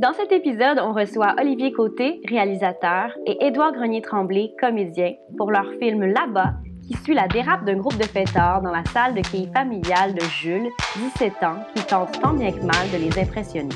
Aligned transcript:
Dans 0.00 0.12
cet 0.12 0.32
épisode, 0.32 0.80
on 0.80 0.92
reçoit 0.92 1.36
Olivier 1.40 1.72
Côté, 1.72 2.20
réalisateur, 2.28 3.12
et 3.26 3.46
Édouard 3.46 3.72
Grenier-Tremblay, 3.72 4.50
comédien, 4.60 5.12
pour 5.36 5.52
leur 5.52 5.70
film 5.80 6.04
Là-bas, 6.04 6.54
qui 6.82 6.94
suit 7.04 7.14
la 7.14 7.28
dérape 7.28 7.64
d'un 7.64 7.76
groupe 7.76 7.96
de 7.96 8.04
fêteurs 8.04 8.60
dans 8.60 8.72
la 8.72 8.84
salle 8.86 9.14
de 9.14 9.20
quai 9.20 9.48
familiale 9.54 10.14
de 10.14 10.20
Jules, 10.22 10.68
17 10.96 11.32
ans, 11.44 11.60
qui 11.76 11.86
tente 11.86 12.20
tant 12.20 12.34
bien 12.34 12.50
que 12.50 12.64
mal 12.64 12.90
de 12.92 12.98
les 12.98 13.22
impressionner. 13.22 13.74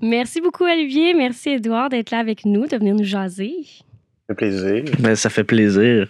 Merci 0.00 0.40
beaucoup, 0.40 0.64
Olivier. 0.64 1.12
Merci, 1.12 1.50
Édouard, 1.50 1.88
d'être 1.88 2.12
là 2.12 2.18
avec 2.18 2.44
nous, 2.44 2.68
de 2.68 2.76
venir 2.76 2.94
nous 2.94 3.02
jaser. 3.02 3.56
Ça 4.28 4.34
fait 4.34 4.34
plaisir. 4.36 4.84
Ben, 5.00 5.16
ça 5.16 5.28
fait 5.28 5.44
plaisir 5.44 6.08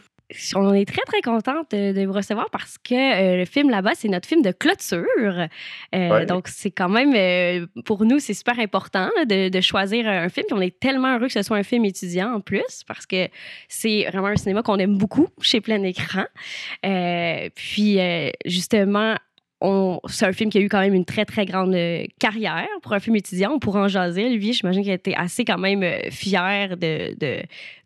on 0.54 0.74
est 0.74 0.84
très, 0.84 1.02
très 1.02 1.22
contente 1.22 1.70
de, 1.70 2.04
vous 2.04 2.12
recevoir 2.12 2.50
parce 2.50 2.76
que 2.78 2.94
euh, 2.94 3.36
le 3.38 3.44
film 3.44 3.70
là-bas, 3.70 3.92
c'est 3.94 4.08
notre 4.08 4.28
film 4.28 4.42
de 4.42 4.52
clôture. 4.52 5.48
Euh, 5.94 6.24
donc, 6.26 6.48
c'est 6.48 6.70
quand 6.70 6.88
même, 6.88 7.14
euh, 7.14 7.66
pour 7.84 8.04
nous, 8.04 8.18
c'est 8.18 8.34
super 8.34 8.58
important 8.58 9.08
de, 9.26 9.60
choisir 9.60 10.06
un 10.06 10.28
film. 10.28 10.46
Puis 10.46 10.56
on 10.56 10.60
est 10.60 10.78
tellement 10.78 11.16
heureux 11.16 11.26
que 11.26 11.32
ce 11.32 11.42
soit 11.42 11.56
un 11.56 11.62
film 11.62 11.84
étudiant 11.84 12.34
en 12.34 12.40
plus 12.40 12.84
parce 12.86 13.06
que 13.06 13.28
c'est 13.68 14.04
vraiment 14.04 14.28
un 14.28 14.36
cinéma 14.36 14.62
qu'on 14.62 14.78
aime 14.78 14.96
beaucoup 14.96 15.28
chez 15.40 15.60
Plein 15.60 15.82
Écran. 15.82 16.24
puis, 17.54 17.98
justement, 18.44 19.16
c'est 20.08 20.26
un 20.26 20.32
film 20.32 20.50
qui 20.50 20.58
a 20.58 20.60
eu 20.60 20.68
quand 20.68 20.80
même 20.80 20.94
une 20.94 21.04
très, 21.04 21.24
très 21.24 21.44
grande 21.44 21.74
euh, 21.74 22.04
carrière 22.20 22.68
pour 22.82 22.92
un 22.92 23.00
film 23.00 23.16
étudiant. 23.16 23.52
On 23.52 23.58
pourra 23.58 23.82
en 23.82 23.88
jaser. 23.88 24.26
Olivier, 24.26 24.52
j'imagine 24.52 24.82
qu'il 24.82 24.92
a 24.92 24.94
été 24.94 25.16
assez 25.16 25.44
quand 25.44 25.58
même 25.58 25.82
euh, 25.82 26.10
fier 26.10 26.76
de, 26.76 27.14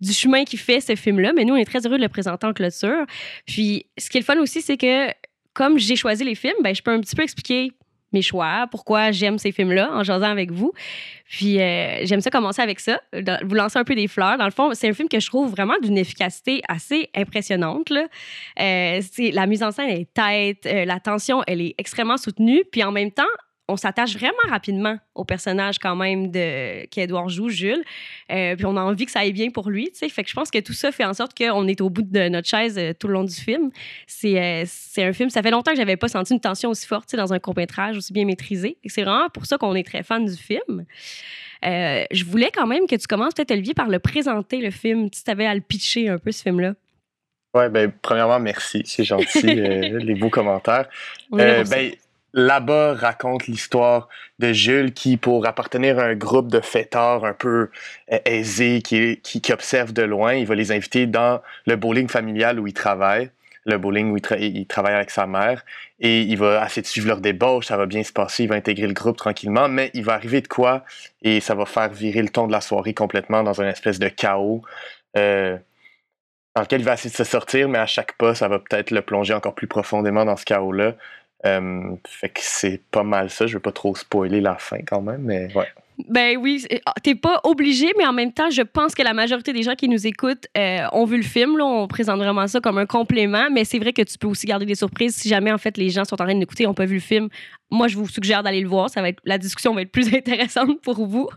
du 0.00 0.12
chemin 0.12 0.44
qu'il 0.44 0.58
fait, 0.58 0.80
ce 0.80 0.94
film-là. 0.94 1.32
Mais 1.34 1.44
nous, 1.44 1.54
on 1.54 1.56
est 1.56 1.64
très 1.64 1.86
heureux 1.86 1.96
de 1.96 2.02
le 2.02 2.08
présenter 2.08 2.46
en 2.46 2.52
clôture. 2.52 3.06
Puis, 3.46 3.86
ce 3.96 4.10
qui 4.10 4.18
est 4.18 4.20
le 4.20 4.24
fun 4.24 4.38
aussi, 4.38 4.60
c'est 4.60 4.76
que 4.76 5.08
comme 5.54 5.78
j'ai 5.78 5.96
choisi 5.96 6.24
les 6.24 6.34
films, 6.34 6.56
ben, 6.62 6.74
je 6.74 6.82
peux 6.82 6.90
un 6.90 7.00
petit 7.00 7.16
peu 7.16 7.22
expliquer 7.22 7.72
mes 8.12 8.22
choix, 8.22 8.66
pourquoi 8.70 9.10
j'aime 9.10 9.38
ces 9.38 9.52
films-là 9.52 9.90
en 9.92 10.02
jasant 10.02 10.30
avec 10.30 10.50
vous. 10.50 10.72
Puis 11.28 11.60
euh, 11.60 12.04
j'aime 12.04 12.20
ça 12.20 12.30
commencer 12.30 12.60
avec 12.60 12.78
ça, 12.80 13.00
vous 13.42 13.54
lancer 13.54 13.78
un 13.78 13.84
peu 13.84 13.94
des 13.94 14.08
fleurs. 14.08 14.38
Dans 14.38 14.44
le 14.44 14.50
fond, 14.50 14.70
c'est 14.74 14.88
un 14.88 14.92
film 14.92 15.08
que 15.08 15.18
je 15.18 15.26
trouve 15.26 15.50
vraiment 15.50 15.74
d'une 15.82 15.96
efficacité 15.96 16.62
assez 16.68 17.08
impressionnante. 17.14 17.90
Là. 17.90 18.06
Euh, 18.60 19.00
la 19.32 19.46
mise 19.46 19.62
en 19.62 19.70
scène 19.70 19.88
est 19.88 20.12
tête, 20.12 20.66
euh, 20.66 20.84
la 20.84 21.00
tension, 21.00 21.42
elle 21.46 21.60
est 21.60 21.74
extrêmement 21.78 22.16
soutenue. 22.16 22.64
Puis 22.70 22.84
en 22.84 22.92
même 22.92 23.10
temps, 23.10 23.22
on 23.72 23.76
s'attache 23.76 24.14
vraiment 24.16 24.32
rapidement 24.48 24.98
au 25.14 25.24
personnage 25.24 25.78
quand 25.78 25.96
même 25.96 26.30
de 26.30 26.84
qu'Edouard 26.86 27.28
joue, 27.28 27.48
Jules. 27.48 27.82
Euh, 28.30 28.54
puis 28.54 28.66
on 28.66 28.76
a 28.76 28.82
envie 28.82 29.06
que 29.06 29.10
ça 29.10 29.20
aille 29.20 29.32
bien 29.32 29.50
pour 29.50 29.70
lui, 29.70 29.90
tu 29.90 29.98
sais. 29.98 30.08
Fait 30.08 30.22
que 30.22 30.28
je 30.28 30.34
pense 30.34 30.50
que 30.50 30.58
tout 30.58 30.74
ça 30.74 30.92
fait 30.92 31.04
en 31.04 31.14
sorte 31.14 31.36
qu'on 31.36 31.66
est 31.66 31.80
au 31.80 31.90
bout 31.90 32.02
de 32.02 32.28
notre 32.28 32.48
chaise 32.48 32.78
euh, 32.78 32.92
tout 32.92 33.08
le 33.08 33.14
long 33.14 33.24
du 33.24 33.34
film. 33.34 33.70
Euh, 34.24 34.64
c'est 34.66 35.04
un 35.04 35.12
film, 35.12 35.30
ça 35.30 35.42
fait 35.42 35.50
longtemps 35.50 35.72
que 35.72 35.78
j'avais 35.78 35.96
pas 35.96 36.08
senti 36.08 36.34
une 36.34 36.40
tension 36.40 36.70
aussi 36.70 36.86
forte, 36.86 37.14
dans 37.16 37.32
un 37.32 37.38
court-métrage 37.38 37.96
aussi 37.96 38.12
bien 38.12 38.24
maîtrisé. 38.24 38.76
C'est 38.86 39.02
vraiment 39.02 39.28
pour 39.30 39.46
ça 39.46 39.58
qu'on 39.58 39.74
est 39.74 39.86
très 39.86 40.02
fan 40.02 40.24
du 40.24 40.36
film. 40.36 40.84
je 41.62 42.24
voulais 42.24 42.50
quand 42.52 42.66
même 42.66 42.86
que 42.86 42.96
tu 42.96 43.06
commences 43.06 43.34
peut-être, 43.34 43.52
Olivier, 43.52 43.74
par 43.74 43.88
le 43.88 43.98
présenter, 43.98 44.60
le 44.60 44.70
film. 44.70 45.10
Tu 45.10 45.18
avais 45.30 45.46
à 45.46 45.54
le 45.54 45.60
pitcher 45.60 46.08
un 46.08 46.18
peu, 46.18 46.30
ce 46.30 46.42
film-là. 46.42 46.74
Ouais, 47.54 47.68
ben, 47.68 47.92
premièrement, 48.00 48.40
merci. 48.40 48.82
C'est 48.86 49.04
gentil, 49.04 49.42
les 49.46 50.14
beaux 50.14 50.30
commentaires. 50.30 50.88
ben, 51.30 51.64
là-bas 52.34 52.94
raconte 52.94 53.46
l'histoire 53.46 54.08
de 54.38 54.52
Jules 54.52 54.92
qui, 54.92 55.16
pour 55.16 55.46
appartenir 55.46 55.98
à 55.98 56.04
un 56.04 56.14
groupe 56.14 56.48
de 56.48 56.60
fêtards 56.60 57.24
un 57.24 57.34
peu 57.34 57.70
euh, 58.12 58.18
aisés 58.24 58.82
qui, 58.82 59.20
qui, 59.20 59.52
observent 59.52 59.92
de 59.92 60.02
loin, 60.02 60.34
il 60.34 60.46
va 60.46 60.54
les 60.54 60.72
inviter 60.72 61.06
dans 61.06 61.40
le 61.66 61.76
bowling 61.76 62.08
familial 62.08 62.58
où 62.58 62.66
il 62.66 62.72
travaille, 62.72 63.30
le 63.64 63.78
bowling 63.78 64.10
où 64.10 64.16
il, 64.38 64.66
travaille 64.66 64.94
avec 64.94 65.10
sa 65.10 65.26
mère, 65.26 65.64
et 66.00 66.22
il 66.22 66.36
va 66.38 66.64
essayer 66.64 66.82
de 66.82 66.86
suivre 66.86 67.08
leur 67.08 67.20
débauche, 67.20 67.66
ça 67.66 67.76
va 67.76 67.86
bien 67.86 68.02
se 68.02 68.12
passer, 68.12 68.44
il 68.44 68.48
va 68.48 68.56
intégrer 68.56 68.86
le 68.86 68.94
groupe 68.94 69.16
tranquillement, 69.16 69.68
mais 69.68 69.90
il 69.94 70.04
va 70.04 70.14
arriver 70.14 70.40
de 70.40 70.48
quoi, 70.48 70.84
et 71.22 71.40
ça 71.40 71.54
va 71.54 71.66
faire 71.66 71.90
virer 71.90 72.22
le 72.22 72.28
ton 72.28 72.46
de 72.46 72.52
la 72.52 72.60
soirée 72.60 72.94
complètement 72.94 73.42
dans 73.42 73.60
une 73.60 73.68
espèce 73.68 73.98
de 73.98 74.08
chaos. 74.08 74.62
Euh, 75.16 75.58
dans 76.54 76.62
lequel 76.62 76.80
il 76.80 76.84
va 76.84 76.94
essayer 76.94 77.10
de 77.10 77.16
se 77.16 77.24
sortir, 77.24 77.68
mais 77.68 77.78
à 77.78 77.86
chaque 77.86 78.12
pas, 78.18 78.34
ça 78.34 78.48
va 78.48 78.58
peut-être 78.58 78.90
le 78.90 79.00
plonger 79.00 79.32
encore 79.32 79.54
plus 79.54 79.66
profondément 79.66 80.24
dans 80.24 80.36
ce 80.36 80.44
chaos-là. 80.44 80.94
Euh, 81.44 81.96
fait 82.06 82.28
que 82.30 82.40
c'est 82.42 82.78
pas 82.90 83.02
mal 83.02 83.30
ça. 83.30 83.46
Je 83.46 83.54
veux 83.54 83.60
pas 83.60 83.72
trop 83.72 83.94
spoiler 83.96 84.40
la 84.40 84.56
fin 84.56 84.78
quand 84.82 85.02
même, 85.02 85.22
mais 85.22 85.52
ouais. 85.54 85.68
Ben 86.08 86.36
oui, 86.38 86.64
ah, 86.86 86.94
t'es 87.02 87.14
pas 87.14 87.40
obligé, 87.44 87.92
mais 87.98 88.06
en 88.06 88.12
même 88.12 88.32
temps, 88.32 88.50
je 88.50 88.62
pense 88.62 88.94
que 88.94 89.02
la 89.02 89.12
majorité 89.12 89.52
des 89.52 89.62
gens 89.62 89.74
qui 89.74 89.88
nous 89.88 90.06
écoutent 90.06 90.46
euh, 90.56 90.86
ont 90.92 91.04
vu 91.04 91.16
le 91.16 91.22
film. 91.22 91.58
Là, 91.58 91.64
on 91.64 91.86
présente 91.86 92.18
vraiment 92.18 92.46
ça 92.46 92.60
comme 92.60 92.78
un 92.78 92.86
complément, 92.86 93.48
mais 93.50 93.64
c'est 93.64 93.78
vrai 93.78 93.92
que 93.92 94.02
tu 94.02 94.18
peux 94.18 94.26
aussi 94.26 94.46
garder 94.46 94.66
des 94.66 94.74
surprises 94.74 95.14
si 95.14 95.28
jamais 95.28 95.52
en 95.52 95.58
fait 95.58 95.76
les 95.76 95.90
gens 95.90 96.04
sont 96.04 96.20
en 96.20 96.24
train 96.24 96.34
d'écouter, 96.34 96.64
n'ont 96.64 96.74
pas 96.74 96.86
vu 96.86 96.94
le 96.94 97.00
film. 97.00 97.28
Moi, 97.70 97.88
je 97.88 97.96
vous 97.96 98.08
suggère 98.08 98.42
d'aller 98.42 98.60
le 98.60 98.68
voir. 98.68 98.90
Ça 98.90 99.00
va 99.00 99.08
être, 99.08 99.20
la 99.24 99.38
discussion 99.38 99.74
va 99.74 99.82
être 99.82 99.92
plus 99.92 100.14
intéressante 100.14 100.80
pour 100.82 101.06
vous. 101.06 101.28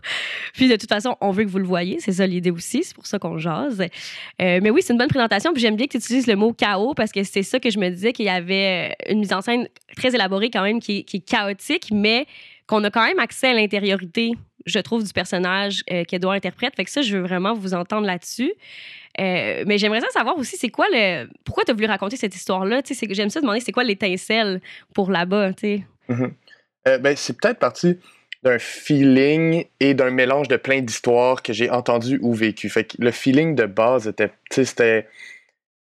Puis 0.54 0.68
de 0.68 0.76
toute 0.76 0.88
façon, 0.88 1.16
on 1.20 1.30
veut 1.30 1.44
que 1.44 1.50
vous 1.50 1.58
le 1.58 1.66
voyez. 1.66 1.98
C'est 2.00 2.12
ça 2.12 2.26
l'idée 2.26 2.50
aussi. 2.50 2.82
C'est 2.84 2.94
pour 2.94 3.06
ça 3.06 3.18
qu'on 3.18 3.38
jase. 3.38 3.80
Euh, 3.80 4.60
mais 4.62 4.70
oui, 4.70 4.82
c'est 4.82 4.92
une 4.92 4.98
bonne 4.98 5.08
présentation. 5.08 5.52
Puis 5.52 5.62
j'aime 5.62 5.76
bien 5.76 5.86
que 5.86 5.92
tu 5.92 5.98
utilises 5.98 6.26
le 6.26 6.36
mot 6.36 6.52
chaos 6.52 6.94
parce 6.94 7.12
que 7.12 7.22
c'est 7.22 7.42
ça 7.42 7.60
que 7.60 7.70
je 7.70 7.78
me 7.78 7.88
disais 7.88 8.12
qu'il 8.12 8.26
y 8.26 8.30
avait 8.30 8.94
une 9.08 9.20
mise 9.20 9.32
en 9.32 9.40
scène 9.40 9.68
très 9.96 10.14
élaborée 10.14 10.50
quand 10.50 10.62
même 10.62 10.80
qui, 10.80 11.04
qui 11.04 11.18
est 11.18 11.28
chaotique, 11.28 11.88
mais 11.92 12.26
qu'on 12.66 12.82
a 12.84 12.90
quand 12.90 13.04
même 13.04 13.18
accès 13.18 13.48
à 13.48 13.54
l'intériorité, 13.54 14.32
je 14.66 14.78
trouve, 14.80 15.04
du 15.04 15.12
personnage 15.12 15.82
euh, 15.90 16.04
qu'Edouard 16.04 16.34
interprète. 16.34 16.74
Fait 16.76 16.84
que 16.84 16.90
ça, 16.90 17.02
je 17.02 17.16
veux 17.16 17.22
vraiment 17.22 17.54
vous 17.54 17.74
entendre 17.74 18.06
là-dessus. 18.06 18.52
Euh, 19.18 19.64
mais 19.66 19.78
j'aimerais 19.78 20.00
savoir 20.12 20.36
aussi, 20.36 20.56
c'est 20.56 20.68
quoi 20.68 20.86
le. 20.90 21.28
Pourquoi 21.44 21.64
tu 21.64 21.70
as 21.70 21.74
voulu 21.74 21.86
raconter 21.86 22.16
cette 22.16 22.34
histoire-là? 22.34 22.82
J'aime 23.10 23.30
ça 23.30 23.40
demander 23.40 23.60
c'est 23.60 23.72
quoi 23.72 23.84
l'étincelle 23.84 24.60
pour 24.92 25.10
là-bas, 25.10 25.52
euh, 26.88 26.98
ben, 26.98 27.16
c'est 27.16 27.36
peut-être 27.40 27.58
parti 27.58 27.98
d'un 28.44 28.58
feeling 28.58 29.64
et 29.80 29.94
d'un 29.94 30.10
mélange 30.10 30.46
de 30.46 30.56
plein 30.56 30.80
d'histoires 30.80 31.42
que 31.42 31.52
j'ai 31.52 31.70
entendues 31.70 32.20
ou 32.22 32.32
vécues. 32.32 32.68
Fait 32.68 32.84
que 32.84 32.96
le 33.00 33.10
feeling 33.10 33.56
de 33.56 33.66
base 33.66 34.06
était, 34.06 34.30
c'était 34.50 35.08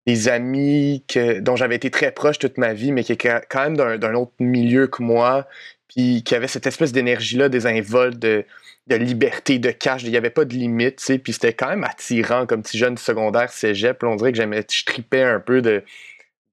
des 0.06 0.28
amis 0.28 1.04
que, 1.08 1.40
dont 1.40 1.56
j'avais 1.56 1.76
été 1.76 1.90
très 1.90 2.12
proche 2.12 2.38
toute 2.38 2.56
ma 2.56 2.72
vie, 2.72 2.92
mais 2.92 3.04
qui 3.04 3.12
étaient 3.12 3.40
quand 3.50 3.70
même 3.70 3.76
d'un 3.76 4.14
autre 4.14 4.32
milieu 4.38 4.86
que 4.86 5.02
moi, 5.02 5.46
puis 5.88 6.22
qui 6.24 6.34
avait 6.34 6.48
cette 6.48 6.66
espèce 6.66 6.92
d'énergie-là, 6.92 7.48
des 7.48 7.66
invols 7.66 8.18
de, 8.18 8.44
de 8.86 8.96
liberté, 8.96 9.58
de 9.58 9.70
cash, 9.70 10.02
il 10.02 10.10
n'y 10.10 10.16
avait 10.16 10.30
pas 10.30 10.44
de 10.44 10.54
limite, 10.54 10.96
tu 10.96 11.04
sais, 11.04 11.18
puis 11.18 11.32
c'était 11.32 11.52
quand 11.52 11.68
même 11.68 11.84
attirant 11.84 12.46
comme 12.46 12.62
petit 12.62 12.78
jeune 12.78 12.96
secondaire 12.96 13.50
cégep, 13.50 14.02
on 14.02 14.16
dirait 14.16 14.32
que 14.32 14.38
j'aimais, 14.38 14.64
je 14.70 14.84
tripais 14.84 15.22
un 15.22 15.40
peu 15.40 15.62
de, 15.62 15.82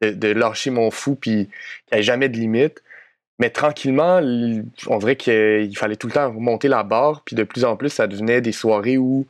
de, 0.01 0.27
lâcher 0.29 0.69
mon 0.71 0.91
fou, 0.91 1.15
puis 1.15 1.31
qu'il 1.31 1.47
n'y 1.91 1.93
avait 1.93 2.03
jamais 2.03 2.29
de 2.29 2.37
limite. 2.37 2.81
Mais 3.39 3.49
tranquillement, 3.49 4.21
on 4.87 4.97
dirait 4.99 5.15
qu'il 5.15 5.75
fallait 5.75 5.95
tout 5.95 6.07
le 6.07 6.13
temps 6.13 6.31
remonter 6.31 6.67
la 6.67 6.83
barre, 6.83 7.23
puis 7.25 7.35
de 7.35 7.43
plus 7.43 7.65
en 7.65 7.75
plus, 7.75 7.89
ça 7.89 8.07
devenait 8.07 8.41
des 8.41 8.51
soirées 8.51 8.97
où 8.97 9.25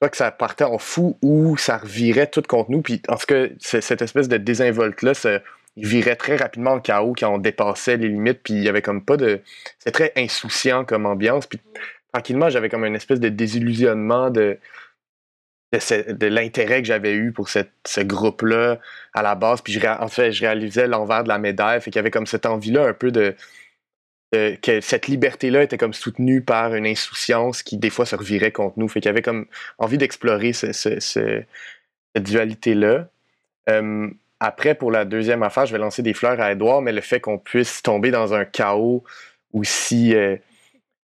soit 0.00 0.10
que 0.10 0.16
ça 0.16 0.30
partait 0.30 0.64
en 0.64 0.78
fou 0.78 1.16
ou 1.22 1.56
ça 1.56 1.78
revirait 1.78 2.26
tout 2.26 2.42
contre 2.42 2.70
nous. 2.70 2.82
Puis 2.82 3.00
en 3.08 3.16
tout 3.16 3.26
cas, 3.26 3.46
cette 3.60 4.02
espèce 4.02 4.28
de 4.28 4.36
désinvolte-là, 4.36 5.14
il 5.76 5.86
virait 5.86 6.16
très 6.16 6.36
rapidement 6.36 6.72
en 6.72 6.80
chaos 6.80 7.14
quand 7.18 7.32
on 7.34 7.38
dépassait 7.38 7.96
les 7.96 8.08
limites, 8.08 8.40
puis 8.42 8.54
il 8.54 8.62
y 8.62 8.68
avait 8.68 8.82
comme 8.82 9.04
pas 9.04 9.16
de... 9.16 9.40
C'est 9.78 9.92
très 9.92 10.12
insouciant 10.16 10.84
comme 10.84 11.06
ambiance, 11.06 11.46
puis 11.46 11.60
tranquillement, 12.12 12.48
j'avais 12.48 12.68
comme 12.70 12.84
une 12.84 12.96
espèce 12.96 13.20
de 13.20 13.28
désillusionnement 13.28 14.30
de, 14.30 14.58
de, 15.72 16.26
l'intérêt 16.26 16.80
que 16.80 16.88
j'avais 16.88 17.12
eu 17.12 17.32
pour 17.32 17.50
cette, 17.50 17.72
ce 17.86 18.00
groupe-là 18.00 18.78
à 19.12 19.22
la 19.22 19.34
base, 19.34 19.60
puis 19.60 19.72
je, 19.74 19.86
en 19.86 20.08
fait, 20.08 20.32
je 20.32 20.40
réalisais 20.40 20.86
l'envers 20.86 21.24
de 21.24 21.28
la 21.28 21.38
médaille, 21.38 21.80
fait 21.80 21.90
qu'il 21.90 21.98
y 21.98 22.00
avait 22.00 22.10
comme 22.10 22.26
cette 22.26 22.46
envie-là 22.46 22.86
un 22.86 22.94
peu 22.94 23.10
de... 23.10 23.34
que 24.32 24.80
cette 24.80 25.08
liberté-là 25.08 25.62
était 25.62 25.78
comme 25.78 25.94
soutenue 25.94 26.40
par 26.40 26.74
une 26.74 26.86
insouciance 26.86 27.62
qui 27.62 27.76
des 27.76 27.90
fois 27.90 28.06
se 28.06 28.16
revirait 28.16 28.52
contre 28.52 28.78
nous. 28.78 28.88
Fait 28.88 29.00
qu'il 29.00 29.10
y 29.10 29.10
avait 29.10 29.22
comme 29.22 29.46
envie 29.78 29.98
d'explorer 29.98 30.54
cette 30.54 31.46
dualité-là 32.16 33.08
après, 34.40 34.74
pour 34.74 34.90
la 34.90 35.04
deuxième 35.04 35.42
affaire, 35.42 35.66
je 35.66 35.72
vais 35.72 35.78
lancer 35.78 36.02
des 36.02 36.14
fleurs 36.14 36.40
à 36.40 36.52
Edouard, 36.52 36.82
mais 36.82 36.92
le 36.92 37.00
fait 37.00 37.20
qu'on 37.20 37.38
puisse 37.38 37.82
tomber 37.82 38.10
dans 38.10 38.34
un 38.34 38.44
chaos 38.44 39.02
aussi 39.52 40.14
euh, 40.14 40.36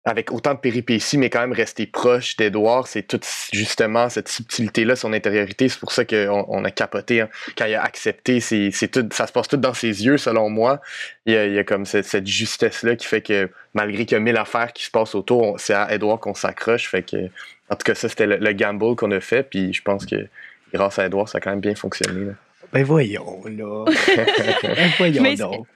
avec 0.07 0.31
autant 0.31 0.53
de 0.53 0.59
péripéties, 0.59 1.17
mais 1.17 1.29
quand 1.29 1.41
même 1.41 1.51
rester 1.51 1.85
proche 1.85 2.37
d'Edouard, 2.37 2.87
c'est 2.87 3.03
tout 3.03 3.19
justement 3.51 4.07
cette 4.07 4.29
subtilité-là, 4.29 4.95
son 4.95 5.11
intériorité. 5.11 5.67
C'est 5.67 5.79
pour 5.79 5.91
ça 5.91 6.05
qu'on 6.05 6.45
on 6.47 6.63
a 6.63 6.71
capoté 6.71 7.19
hein. 7.19 7.29
quand 7.57 7.65
il 7.65 7.75
a 7.75 7.83
accepté. 7.83 8.39
Tout, 8.39 9.09
ça 9.11 9.27
se 9.27 9.33
passe 9.33 9.49
tout 9.49 9.57
dans 9.57 9.73
ses 9.73 10.05
yeux, 10.05 10.17
selon 10.17 10.49
moi. 10.49 10.81
Il 11.25 11.33
y 11.33 11.59
a, 11.59 11.63
comme 11.65 11.85
cette, 11.85 12.25
justesse-là 12.25 12.95
qui 12.95 13.05
fait 13.05 13.21
que 13.21 13.49
malgré 13.73 14.05
qu'il 14.05 14.15
y 14.15 14.21
a 14.21 14.21
mille 14.21 14.37
affaires 14.37 14.71
qui 14.71 14.85
se 14.85 14.91
passent 14.91 15.15
autour, 15.15 15.59
c'est 15.59 15.73
à 15.73 15.93
Edouard 15.93 16.21
qu'on 16.21 16.33
s'accroche. 16.33 16.89
En 16.95 17.75
tout 17.75 17.83
cas, 17.83 17.95
ça, 17.95 18.07
c'était 18.07 18.27
le, 18.27 18.53
gamble 18.53 18.95
qu'on 18.95 19.11
a 19.11 19.19
fait. 19.19 19.43
Puis 19.43 19.73
je 19.73 19.81
pense 19.81 20.05
que 20.05 20.27
grâce 20.73 20.99
à 20.99 21.05
Edouard, 21.07 21.27
ça 21.27 21.39
a 21.39 21.41
quand 21.41 21.49
même 21.49 21.59
bien 21.59 21.75
fonctionné. 21.75 22.31
Ben 22.73 22.83
voyons, 22.83 23.43
là. 23.45 23.85
ben 24.63 24.91
voyons 24.97 25.33
donc. 25.35 25.67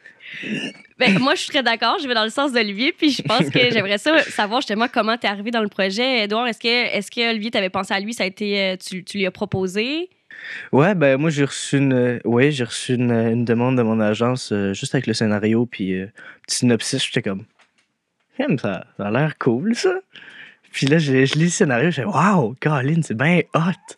Ben, 0.97 1.17
moi, 1.17 1.33
je 1.35 1.41
suis 1.41 1.49
très 1.49 1.63
d'accord. 1.63 1.97
Je 2.01 2.07
vais 2.07 2.13
dans 2.13 2.23
le 2.23 2.29
sens 2.29 2.53
d'Olivier. 2.53 2.93
Puis 2.93 3.11
je 3.11 3.21
pense 3.23 3.49
que 3.49 3.71
j'aimerais 3.71 3.97
ça 3.97 4.19
savoir 4.23 4.61
justement 4.61 4.87
comment 4.91 5.17
tu 5.17 5.25
es 5.25 5.29
arrivé 5.29 5.51
dans 5.51 5.61
le 5.61 5.67
projet. 5.67 6.23
Edouard, 6.23 6.47
est-ce 6.47 6.59
que, 6.59 6.67
est 6.67 7.09
que 7.09 7.29
Olivier, 7.29 7.51
t'avais 7.51 7.69
pensé 7.69 7.93
à 7.93 7.99
lui? 7.99 8.13
Ça 8.13 8.23
a 8.23 8.27
été, 8.27 8.59
euh, 8.59 8.75
tu, 8.77 9.03
tu 9.03 9.17
lui 9.17 9.25
as 9.25 9.31
proposé? 9.31 10.09
Ouais, 10.71 10.95
ben 10.95 11.17
moi, 11.17 11.29
j'ai 11.29 11.43
reçu 11.43 11.77
une, 11.77 12.19
ouais, 12.23 12.51
j'ai 12.51 12.63
reçu 12.63 12.93
une, 12.95 13.11
une, 13.11 13.45
demande 13.45 13.77
de 13.77 13.83
mon 13.83 13.99
agence 13.99 14.51
euh, 14.51 14.73
juste 14.73 14.95
avec 14.95 15.07
le 15.07 15.13
scénario. 15.13 15.65
Puis 15.65 15.93
euh, 15.93 16.07
petit 16.47 16.57
synopsis, 16.57 17.03
j'étais 17.03 17.21
comme, 17.21 17.45
ça, 18.57 18.85
ça 18.97 19.07
a 19.07 19.11
l'air 19.11 19.37
cool, 19.39 19.75
ça. 19.75 19.93
Puis 20.71 20.87
là, 20.87 20.99
je, 20.99 21.25
je 21.25 21.35
lis 21.35 21.45
le 21.45 21.49
scénario, 21.49 21.91
j'ai 21.91 22.05
Waouh, 22.05 22.55
Caroline, 22.59 23.03
c'est 23.03 23.17
bien 23.17 23.41
hot. 23.53 23.95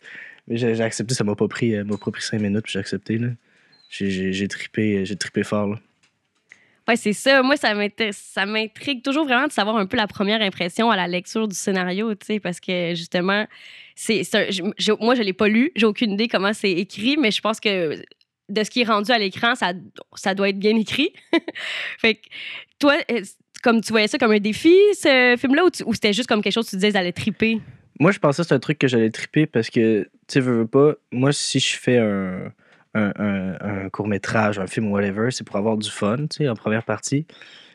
J'ai 0.48 0.80
accepté, 0.80 1.14
ça 1.14 1.24
m'a 1.24 1.34
pas 1.34 1.48
pris, 1.48 1.72
m'a 1.84 1.96
pas 1.96 2.10
pris 2.10 2.22
cinq 2.22 2.40
minutes, 2.40 2.64
puis 2.64 2.72
j'ai 2.72 2.78
accepté. 2.78 3.18
J'ai 3.88 4.48
trippé, 4.48 5.04
j'ai 5.04 5.16
trippé 5.16 5.42
fort. 5.42 5.68
Là. 5.68 5.80
Oui, 6.86 6.96
c'est 6.98 7.14
ça. 7.14 7.42
Moi, 7.42 7.56
ça 7.56 8.46
m'intrigue 8.46 9.02
toujours 9.02 9.24
vraiment 9.24 9.46
de 9.46 9.52
savoir 9.52 9.76
un 9.76 9.86
peu 9.86 9.96
la 9.96 10.06
première 10.06 10.42
impression 10.42 10.90
à 10.90 10.96
la 10.96 11.08
lecture 11.08 11.48
du 11.48 11.54
scénario, 11.54 12.12
parce 12.42 12.60
que 12.60 12.94
justement, 12.94 13.46
c'est, 13.94 14.22
moi, 15.00 15.14
je 15.14 15.22
l'ai 15.22 15.32
pas 15.32 15.48
lu, 15.48 15.72
j'ai 15.76 15.86
aucune 15.86 16.12
idée 16.12 16.28
comment 16.28 16.52
c'est 16.52 16.72
écrit, 16.72 17.16
mais 17.16 17.30
je 17.30 17.40
pense 17.40 17.58
que 17.58 17.96
de 18.50 18.64
ce 18.64 18.68
qui 18.68 18.82
est 18.82 18.84
rendu 18.84 19.10
à 19.10 19.18
l'écran, 19.18 19.54
ça, 19.54 19.72
ça 20.14 20.34
doit 20.34 20.50
être 20.50 20.58
bien 20.58 20.76
écrit. 20.76 21.14
fait 21.98 22.20
toi, 22.78 22.96
comme 23.62 23.80
tu 23.80 23.92
voyais 23.92 24.08
ça 24.08 24.18
comme 24.18 24.32
un 24.32 24.40
défi, 24.40 24.76
ce 24.92 25.36
film-là, 25.38 25.64
ou, 25.86 25.94
c'était 25.94 26.12
juste 26.12 26.28
comme 26.28 26.42
quelque 26.42 26.52
chose 26.52 26.66
que 26.66 26.70
tu 26.70 26.76
disais, 26.76 26.94
allait 26.98 27.12
triper? 27.12 27.60
Moi, 28.00 28.10
je 28.10 28.18
pensais 28.18 28.42
que 28.42 28.44
c'était 28.44 28.54
un 28.54 28.60
truc 28.60 28.78
que 28.78 28.88
j'allais 28.88 29.10
triper 29.10 29.46
parce 29.46 29.70
que, 29.70 30.08
tu 30.26 30.40
veux 30.40 30.66
pas, 30.66 30.94
moi, 31.12 31.32
si 31.32 31.60
je 31.60 31.78
fais 31.78 31.98
un 31.98 32.52
un, 32.94 33.88
court 33.90 34.06
métrage, 34.06 34.58
un 34.58 34.66
film, 34.66 34.90
whatever, 34.90 35.30
c'est 35.30 35.44
pour 35.44 35.56
avoir 35.56 35.76
du 35.76 35.90
fun, 35.90 36.26
tu 36.28 36.38
sais, 36.38 36.48
en 36.48 36.54
première 36.54 36.84
partie. 36.84 37.26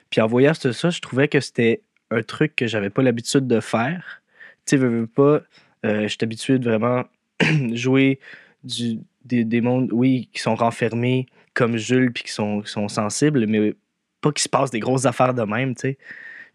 Puis 0.10 0.22
en 0.22 0.28
voyant 0.28 0.54
ça, 0.54 0.90
je 0.90 1.02
trouvais 1.02 1.28
que 1.28 1.40
c'était 1.40 1.82
un 2.12 2.24
truc 2.24 2.56
que 2.56 2.68
j'avais 2.68 2.90
pas 2.90 3.04
l'habitude 3.04 3.48
de 3.48 3.60
faire. 3.60 4.22
Tu 4.66 4.72
sais, 4.72 4.78
veux, 4.78 5.08
pas, 5.08 5.42
euh, 5.86 6.04
je 6.04 6.08
suis 6.08 6.18
habitué 6.22 6.58
de 6.58 6.70
vraiment 6.70 7.04
jouer 7.74 8.20
du, 8.64 9.00
des, 9.26 9.62
mondes, 9.62 9.90
oui, 9.92 10.30
qui 10.34 10.42
sont 10.42 10.56
renfermés 10.56 11.28
comme 11.54 11.78
Jules, 11.78 12.12
puis 12.12 12.24
qui 12.24 12.32
sont, 12.32 12.64
sont 12.66 12.88
sensibles, 12.88 13.46
mais 13.48 13.76
pas 14.22 14.32
qu'il 14.32 14.42
se 14.42 14.50
passe 14.50 14.72
des 14.72 14.80
grosses 14.80 15.06
affaires 15.06 15.34
de 15.34 15.44
même, 15.44 15.76
tu 15.76 15.82
sais. 15.82 15.98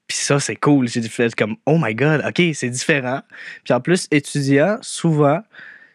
Puis 0.07 0.19
ça, 0.19 0.39
c'est 0.39 0.57
cool. 0.57 0.89
J'ai 0.89 1.03
fait 1.03 1.35
comme, 1.35 1.57
oh 1.67 1.79
my 1.81 1.95
god, 1.95 2.23
ok, 2.27 2.43
c'est 2.55 2.71
différent. 2.71 3.23
Puis 3.65 3.73
en 3.73 3.81
plus, 3.81 4.07
étudiant, 4.11 4.79
souvent, 4.83 5.43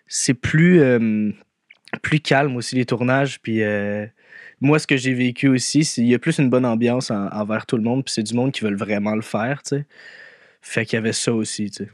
c'est 0.07 0.33
plus. 0.33 0.81
Euh, 0.81 1.31
plus 2.01 2.19
calme 2.19 2.55
aussi 2.55 2.75
les 2.75 2.85
tournages. 2.85 3.39
Puis 3.41 3.63
euh, 3.63 4.05
moi, 4.61 4.79
ce 4.79 4.87
que 4.87 4.97
j'ai 4.97 5.13
vécu 5.13 5.47
aussi, 5.47 5.83
c'est 5.83 6.01
qu'il 6.01 6.09
y 6.09 6.15
a 6.15 6.19
plus 6.19 6.37
une 6.37 6.49
bonne 6.49 6.65
ambiance 6.65 7.11
envers 7.11 7.65
tout 7.65 7.77
le 7.77 7.83
monde. 7.83 8.03
Puis 8.05 8.13
c'est 8.13 8.23
du 8.23 8.33
monde 8.33 8.51
qui 8.51 8.61
veulent 8.61 8.77
vraiment 8.77 9.15
le 9.15 9.21
faire, 9.21 9.61
tu 9.63 9.77
sais. 9.77 9.85
Fait 10.61 10.85
qu'il 10.85 10.97
y 10.97 10.99
avait 10.99 11.13
ça 11.13 11.33
aussi, 11.33 11.71
tu 11.71 11.85
sais. 11.85 11.89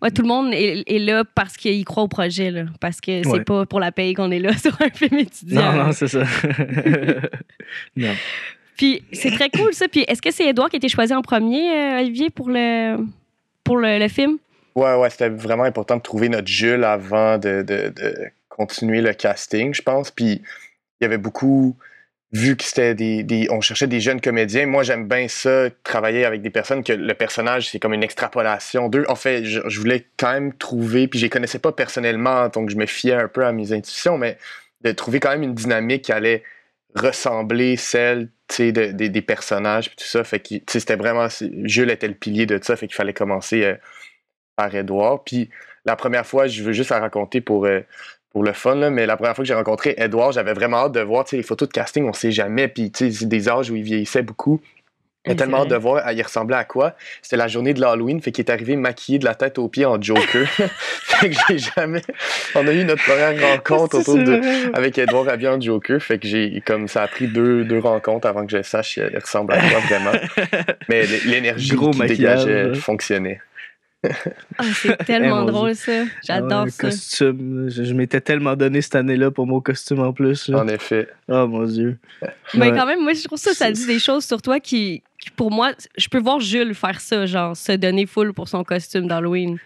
Ouais, 0.00 0.10
tout 0.10 0.22
le 0.22 0.28
monde 0.28 0.54
est, 0.54 0.98
là 0.98 1.24
parce 1.26 1.58
qu'il 1.58 1.84
croit 1.84 2.04
au 2.04 2.08
projet, 2.08 2.50
là. 2.50 2.64
Parce 2.80 3.02
que 3.02 3.22
c'est 3.22 3.44
pas 3.44 3.66
pour 3.66 3.80
la 3.80 3.92
paye 3.92 4.14
qu'on 4.14 4.30
est 4.30 4.38
là 4.38 4.52
sur 4.56 4.74
un 4.80 4.88
film 4.88 5.18
étudiant. 5.18 5.72
Non, 5.72 5.84
non, 5.84 5.92
c'est 5.92 6.08
ça. 6.08 6.24
non. 7.96 8.14
Puis 8.80 9.04
c'est 9.12 9.30
très 9.30 9.50
cool, 9.50 9.74
ça. 9.74 9.88
Puis 9.88 10.06
est-ce 10.08 10.22
que 10.22 10.30
c'est 10.30 10.46
Edouard 10.46 10.70
qui 10.70 10.76
a 10.76 10.78
été 10.78 10.88
choisi 10.88 11.12
en 11.12 11.20
premier, 11.20 11.70
euh, 11.70 12.00
Olivier, 12.00 12.30
pour 12.30 12.48
le, 12.48 12.96
pour 13.62 13.76
le, 13.76 14.08
film? 14.08 14.38
Ouais, 14.74 14.94
ouais, 14.94 15.10
c'était 15.10 15.28
vraiment 15.28 15.64
important 15.64 15.98
de 15.98 16.00
trouver 16.00 16.30
notre 16.30 16.48
Jules 16.48 16.82
avant 16.84 17.36
de 17.36 17.62
continuer 18.48 19.02
le 19.02 19.12
casting, 19.12 19.74
je 19.74 19.82
pense. 19.82 20.10
Puis 20.10 20.40
il 20.98 21.02
y 21.02 21.04
avait 21.04 21.18
beaucoup, 21.18 21.76
vu 22.32 22.56
que 22.56 22.64
c'était 22.64 22.94
des, 22.94 23.48
On 23.50 23.60
cherchait 23.60 23.86
des 23.86 24.00
jeunes 24.00 24.22
comédiens. 24.22 24.64
Moi, 24.64 24.82
j'aime 24.82 25.06
bien 25.06 25.28
ça, 25.28 25.68
travailler 25.84 26.24
avec 26.24 26.40
des 26.40 26.48
personnes 26.48 26.82
que 26.82 26.94
le 26.94 27.12
personnage, 27.12 27.68
c'est 27.68 27.80
comme 27.80 27.92
une 27.92 28.02
extrapolation 28.02 28.88
d'eux. 28.88 29.04
En 29.08 29.14
fait, 29.14 29.44
je, 29.44 29.78
voulais 29.78 30.06
quand 30.16 30.32
même 30.32 30.54
trouver, 30.54 31.06
puis 31.06 31.18
je 31.18 31.26
les 31.26 31.30
connaissais 31.30 31.58
pas 31.58 31.72
personnellement, 31.72 32.48
donc 32.48 32.70
je 32.70 32.76
me 32.76 32.86
fiais 32.86 33.12
un 33.12 33.28
peu 33.28 33.44
à 33.44 33.52
mes 33.52 33.74
intuitions, 33.74 34.16
mais 34.16 34.38
de 34.80 34.92
trouver 34.92 35.20
quand 35.20 35.32
même 35.32 35.42
une 35.42 35.54
dynamique 35.54 36.00
qui 36.00 36.12
allait 36.12 36.42
ressembler 36.94 37.76
celle 37.76 38.30
de, 38.58 38.90
des 38.92 39.22
personnages 39.22 39.90
tout 39.90 40.04
ça 40.04 40.24
fait 40.24 40.40
que 40.40 40.54
c'était 40.66 40.96
vraiment 40.96 41.28
Jules 41.62 41.90
était 41.90 42.08
le 42.08 42.14
pilier 42.14 42.46
de 42.46 42.58
ça 42.62 42.76
fait 42.76 42.88
qu'il 42.88 42.96
fallait 42.96 43.12
commencer 43.12 43.64
euh, 43.64 43.76
par 44.56 44.74
Edouard 44.74 45.22
puis 45.22 45.50
la 45.84 45.94
première 45.94 46.26
fois 46.26 46.48
je 46.48 46.62
veux 46.62 46.72
juste 46.72 46.90
la 46.90 46.98
raconter 46.98 47.40
pour 47.40 47.66
euh, 47.66 47.80
le 48.38 48.52
fun, 48.52 48.90
mais 48.90 49.06
la 49.06 49.16
première 49.16 49.34
fois 49.34 49.42
que 49.42 49.48
j'ai 49.48 49.54
rencontré 49.54 49.94
Edouard, 49.98 50.32
j'avais 50.32 50.52
vraiment 50.52 50.78
hâte 50.78 50.92
de 50.92 51.00
voir 51.00 51.24
les 51.32 51.42
photos 51.42 51.68
de 51.68 51.72
casting, 51.72 52.04
on 52.08 52.12
sait 52.12 52.30
jamais. 52.30 52.68
Puis 52.68 52.90
des 52.90 53.48
âges 53.48 53.70
où 53.70 53.76
il 53.76 53.82
vieillissait 53.82 54.22
beaucoup. 54.22 54.60
J'ai 55.26 55.36
tellement 55.36 55.62
hâte 55.62 55.68
de 55.68 55.76
voir, 55.76 56.10
il 56.12 56.22
ressemblait 56.22 56.56
à 56.56 56.64
quoi. 56.64 56.94
C'était 57.20 57.36
la 57.36 57.46
journée 57.46 57.74
de 57.74 57.80
l'Halloween, 57.80 58.22
fait 58.22 58.32
qu'il 58.32 58.42
est 58.44 58.50
arrivé 58.50 58.74
maquillé 58.76 59.18
de 59.18 59.26
la 59.26 59.34
tête 59.34 59.58
aux 59.58 59.68
pieds 59.68 59.84
en 59.84 60.00
Joker. 60.00 60.46
fait 60.48 61.28
que 61.28 61.36
j'ai 61.46 61.58
jamais. 61.58 62.00
On 62.54 62.66
a 62.66 62.72
eu 62.72 62.84
notre 62.84 63.04
première 63.04 63.38
rencontre 63.38 63.98
autour 64.00 64.16
de... 64.16 64.74
avec 64.74 64.96
Edouard 64.96 65.28
habillé 65.28 65.50
en 65.50 65.60
Joker. 65.60 66.00
Fait 66.02 66.18
que 66.18 66.26
j'ai 66.26 66.62
comme 66.64 66.88
ça 66.88 67.02
a 67.02 67.08
pris 67.08 67.28
deux, 67.28 67.64
deux 67.64 67.80
rencontres 67.80 68.26
avant 68.26 68.46
que 68.46 68.56
je 68.56 68.62
sache 68.62 68.94
s'il 68.94 69.18
ressemble 69.18 69.52
à 69.52 69.58
quoi 69.58 69.80
vraiment. 69.80 70.12
Mais 70.88 71.04
l'énergie 71.26 71.76
qui 71.76 72.00
dégageait 72.06 72.74
fonctionnait 72.74 73.40
ah, 74.58 74.64
c'est 74.72 74.96
tellement 75.04 75.44
drôle 75.44 75.74
ça. 75.74 76.04
J'adore 76.24 76.68
ça. 76.70 76.88
Costume. 76.88 77.68
Je, 77.68 77.92
m'étais 77.92 78.20
tellement 78.20 78.56
donné 78.56 78.80
cette 78.80 78.94
année-là 78.94 79.30
pour 79.30 79.46
mon 79.46 79.60
costume 79.60 80.00
en 80.00 80.12
plus. 80.12 80.50
En 80.50 80.66
effet. 80.68 81.08
Oh 81.28 81.46
mon 81.46 81.64
Dieu. 81.64 81.98
Mais 82.54 82.70
quand 82.72 82.86
même, 82.86 83.02
moi, 83.02 83.12
je 83.12 83.24
trouve 83.24 83.38
ça, 83.38 83.52
ça 83.52 83.70
dit 83.70 83.86
des 83.86 83.98
choses 83.98 84.24
sur 84.24 84.40
toi 84.40 84.58
qui, 84.58 85.02
pour 85.36 85.50
moi, 85.50 85.72
je 85.96 86.08
peux 86.08 86.20
voir 86.20 86.40
Jules 86.40 86.74
faire 86.74 87.00
ça, 87.00 87.26
genre 87.26 87.56
se 87.56 87.72
donner 87.72 88.06
full 88.06 88.32
pour 88.32 88.48
son 88.48 88.64
costume 88.64 89.06
d'Halloween. 89.06 89.58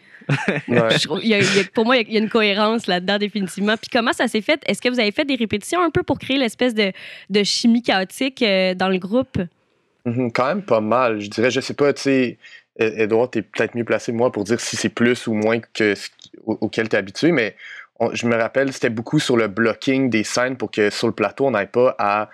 pour 1.74 1.84
moi, 1.84 1.98
il 1.98 2.12
y, 2.12 2.16
a 2.16 2.20
une 2.20 2.30
cohérence 2.30 2.86
là-dedans, 2.86 3.18
définitivement. 3.18 3.76
Puis 3.76 3.90
comment 3.92 4.12
ça 4.12 4.26
s'est 4.26 4.40
fait? 4.40 4.60
Est-ce 4.66 4.80
que 4.80 4.88
vous 4.88 4.98
avez 4.98 5.12
fait 5.12 5.24
des 5.24 5.34
répétitions 5.34 5.82
un 5.82 5.90
peu 5.90 6.02
pour 6.02 6.18
créer 6.18 6.38
l'espèce 6.38 6.74
de, 6.74 6.92
de 7.28 7.42
chimie 7.42 7.82
chaotique 7.82 8.42
euh, 8.42 8.74
dans 8.74 8.88
le 8.88 8.98
groupe? 8.98 9.38
Mm-hmm, 10.06 10.32
quand 10.32 10.46
même 10.46 10.62
pas 10.62 10.80
mal. 10.80 11.20
Je 11.20 11.28
dirais, 11.28 11.50
je 11.50 11.60
sais 11.60 11.74
pas, 11.74 11.92
tu 11.92 12.02
sais 12.02 12.38
Edouard, 12.76 13.30
tu 13.30 13.38
es 13.38 13.42
peut-être 13.42 13.76
mieux 13.76 13.84
placé 13.84 14.12
moi 14.12 14.32
pour 14.32 14.44
dire 14.44 14.58
si 14.60 14.76
c'est 14.76 14.88
plus 14.88 15.26
ou 15.26 15.34
moins 15.34 15.60
que 15.60 15.94
ce 15.94 16.08
auquel 16.44 16.88
tu 16.88 16.96
es 16.96 16.98
habitué, 16.98 17.32
mais 17.32 17.56
je 18.12 18.26
me 18.26 18.36
rappelle, 18.36 18.72
c'était 18.72 18.90
beaucoup 18.90 19.20
sur 19.20 19.36
le 19.36 19.48
blocking 19.48 20.10
des 20.10 20.24
scènes 20.24 20.56
pour 20.56 20.70
que 20.70 20.90
sur 20.90 21.06
le 21.06 21.12
plateau, 21.12 21.46
on 21.46 21.52
n'aille 21.52 21.69
pas 21.69 21.94
à 21.98 22.29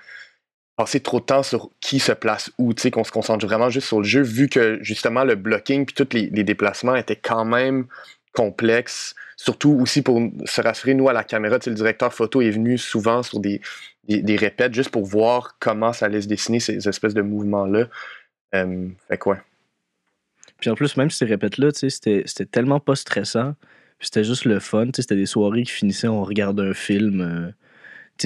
passer 0.80 1.00
trop 1.00 1.20
de 1.20 1.26
temps 1.26 1.42
sur 1.42 1.68
qui 1.80 1.98
se 1.98 2.12
place 2.12 2.50
où, 2.56 2.72
tu 2.72 2.80
sais, 2.80 2.90
qu'on 2.90 3.04
se 3.04 3.12
concentre 3.12 3.44
vraiment 3.44 3.68
juste 3.68 3.86
sur 3.86 3.98
le 3.98 4.06
jeu, 4.06 4.22
vu 4.22 4.48
que 4.48 4.78
justement 4.80 5.24
le 5.24 5.34
blocking 5.34 5.84
puis 5.84 5.94
tous 5.94 6.16
les, 6.16 6.30
déplacements 6.42 6.96
étaient 6.96 7.16
quand 7.16 7.44
même 7.44 7.84
complexes, 8.32 9.14
surtout 9.36 9.76
aussi 9.78 10.00
pour 10.00 10.22
se 10.46 10.62
rassurer, 10.62 10.94
nous, 10.94 11.10
à 11.10 11.12
la 11.12 11.22
caméra, 11.22 11.58
tu 11.58 11.64
sais, 11.64 11.70
le 11.70 11.76
directeur 11.76 12.14
photo 12.14 12.40
est 12.40 12.48
venu 12.48 12.78
souvent 12.78 13.22
sur 13.22 13.40
des, 13.40 13.60
des, 14.08 14.36
répètes 14.36 14.72
juste 14.72 14.88
pour 14.88 15.04
voir 15.04 15.56
comment 15.58 15.92
ça 15.92 16.06
allait 16.06 16.22
se 16.22 16.28
dessiner, 16.28 16.60
ces 16.60 16.88
espèces 16.88 17.12
de 17.12 17.20
mouvements-là. 17.20 17.88
Euh, 18.54 18.88
fait 19.06 19.18
quoi. 19.18 19.36
Puis 20.60 20.70
en 20.70 20.76
plus, 20.76 20.96
même 20.96 21.10
ces 21.10 21.26
répètes-là, 21.26 21.72
c'était, 21.74 22.22
c'était 22.24 22.46
tellement 22.46 22.80
pas 22.80 22.94
stressant. 22.94 23.54
Puis 23.98 24.06
c'était 24.06 24.24
juste 24.24 24.46
le 24.46 24.60
fun. 24.60 24.86
C'était 24.94 25.14
des 25.14 25.26
soirées 25.26 25.64
qui 25.64 25.72
finissaient, 25.72 26.08
on 26.08 26.24
regardait 26.24 26.62
un 26.62 26.72
film. 26.72 27.20
Euh, 27.20 27.50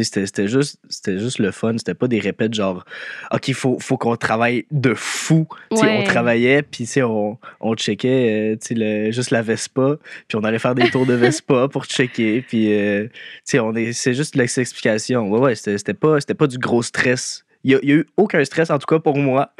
c'était, 0.02 0.48
juste, 0.48 0.78
juste 1.06 1.38
le 1.38 1.50
fun. 1.50 1.76
C'était 1.78 1.94
pas 1.94 2.08
des 2.08 2.18
répètes 2.18 2.54
genre, 2.54 2.84
OK, 3.32 3.48
il 3.48 3.54
faut, 3.54 3.78
faut 3.78 3.96
qu'on 3.96 4.16
travaille 4.16 4.66
de 4.70 4.94
fou. 4.94 5.46
On 5.70 6.04
travaillait, 6.04 6.62
puis 6.62 6.88
on, 7.02 7.38
on 7.60 7.74
checkait 7.74 8.54
euh, 8.54 8.56
le, 8.70 9.12
juste 9.12 9.30
la 9.30 9.42
Vespa, 9.42 9.96
puis 10.28 10.36
on 10.36 10.44
allait 10.44 10.58
faire 10.58 10.74
des 10.74 10.90
tours 10.90 11.06
de 11.06 11.14
Vespa 11.14 11.68
pour 11.72 11.84
checker. 11.84 12.42
Puis 12.42 12.72
euh, 12.72 13.08
c'est 13.44 14.14
juste 14.14 14.34
l'explication. 14.36 15.30
Ouais, 15.30 15.38
ouais, 15.38 15.54
c'était, 15.54 15.94
pas, 15.94 16.18
pas 16.18 16.46
du 16.46 16.58
gros 16.58 16.82
stress 16.82 17.43
n'y 17.64 17.74
a, 17.74 17.78
eu 17.82 18.06
aucun 18.16 18.44
stress, 18.44 18.70
en 18.70 18.78
tout 18.78 18.86
cas 18.86 18.98
pour 18.98 19.16
moi. 19.16 19.50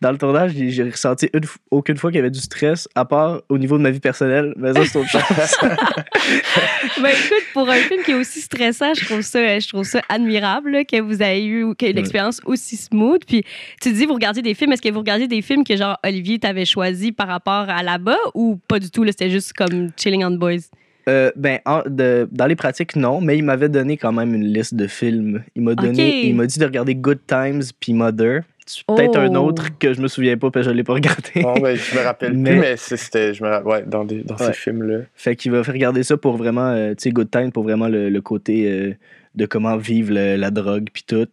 Dans 0.00 0.12
le 0.12 0.18
tournage, 0.18 0.52
j'ai 0.54 0.82
ressenti 0.82 1.30
aucune 1.70 1.96
fois 1.96 2.10
qu'il 2.10 2.16
y 2.16 2.20
avait 2.20 2.30
du 2.30 2.40
stress, 2.40 2.88
à 2.94 3.04
part 3.04 3.42
au 3.48 3.58
niveau 3.58 3.78
de 3.78 3.82
ma 3.82 3.90
vie 3.90 4.00
personnelle. 4.00 4.52
Mais 4.56 4.72
ça, 4.72 4.84
c'est 4.84 4.98
autre 4.98 5.08
chose. 5.10 5.22
ben, 7.02 7.10
écoute, 7.10 7.44
pour 7.52 7.68
un 7.68 7.76
film 7.76 8.02
qui 8.02 8.10
est 8.12 8.14
aussi 8.14 8.40
stressant, 8.40 8.94
je 8.94 9.04
trouve 9.04 9.22
ça, 9.22 9.58
je 9.58 9.68
trouve 9.68 9.84
ça 9.84 10.02
admirable 10.08 10.84
que 10.84 11.00
vous 11.00 11.22
ayez 11.22 11.46
eu 11.46 11.62
une 11.62 11.98
expérience 11.98 12.40
aussi 12.44 12.76
smooth. 12.76 13.22
Puis 13.26 13.44
tu 13.80 13.92
dis, 13.92 14.06
vous 14.06 14.14
regardez 14.14 14.42
des 14.42 14.54
films. 14.54 14.72
Est-ce 14.72 14.82
que 14.82 14.90
vous 14.90 15.00
regardez 15.00 15.26
des 15.26 15.42
films 15.42 15.64
que, 15.64 15.76
genre, 15.76 15.98
Olivier 16.04 16.38
t'avait 16.38 16.64
choisi 16.64 17.12
par 17.12 17.28
rapport 17.28 17.68
à 17.68 17.82
là-bas 17.82 18.18
ou 18.34 18.58
pas 18.68 18.78
du 18.78 18.90
tout? 18.90 19.04
C'était 19.06 19.30
juste 19.30 19.52
comme 19.52 19.90
Chilling 19.96 20.24
on 20.24 20.32
Boys? 20.32 20.68
Euh, 21.08 21.30
ben, 21.36 21.58
de, 21.86 22.26
dans 22.32 22.46
les 22.46 22.56
pratiques, 22.56 22.96
non, 22.96 23.20
mais 23.20 23.36
il 23.36 23.42
m'avait 23.44 23.68
donné 23.68 23.96
quand 23.98 24.12
même 24.12 24.34
une 24.34 24.44
liste 24.46 24.74
de 24.74 24.86
films. 24.86 25.42
Il 25.54 25.62
m'a 25.62 25.74
donné, 25.74 26.26
il 26.26 26.34
m'a 26.34 26.46
dit 26.46 26.58
de 26.58 26.64
regarder 26.64 26.94
Good 26.94 27.20
Times 27.26 27.62
puis 27.78 27.92
Mother. 27.92 28.42
peut-être 28.88 29.18
un 29.18 29.34
Oh. 29.34 29.48
autre 29.48 29.76
que 29.78 29.92
je 29.92 30.00
me 30.00 30.08
souviens 30.08 30.38
pas, 30.38 30.50
parce 30.50 30.64
que 30.66 30.72
je 30.72 30.76
l'ai 30.76 30.82
pas 30.84 30.94
regardé. 30.94 31.42
Non, 31.42 31.52
ben, 31.60 31.76
je 31.76 31.94
me 31.98 32.02
rappelle 32.02 32.32
Mais- 32.32 32.50
plus, 32.52 32.60
mais 32.60 32.76
c'était. 32.78 33.34
Je 33.34 33.44
me 33.44 33.62
ouais, 33.64 33.82
dans, 33.86 34.04
des, 34.06 34.22
dans 34.22 34.36
Ouais. 34.36 34.46
ces 34.46 34.52
films-là. 34.54 35.00
Fait 35.14 35.36
qu'il 35.36 35.52
va 35.52 35.62
faire 35.62 35.74
regarder 35.74 36.02
ça 36.02 36.16
pour 36.16 36.38
vraiment, 36.38 36.68
euh, 36.70 36.90
tu 36.94 37.02
sais, 37.02 37.10
Good 37.10 37.30
Time, 37.30 37.52
pour 37.52 37.64
vraiment 37.64 37.88
le, 37.88 38.08
le 38.08 38.20
côté 38.22 38.70
euh, 38.70 38.94
de 39.34 39.44
comment 39.44 39.76
vivre 39.76 40.14
le- 40.14 40.36
la 40.36 40.50
drogue, 40.50 40.88
puis 40.90 41.02
tout. 41.06 41.26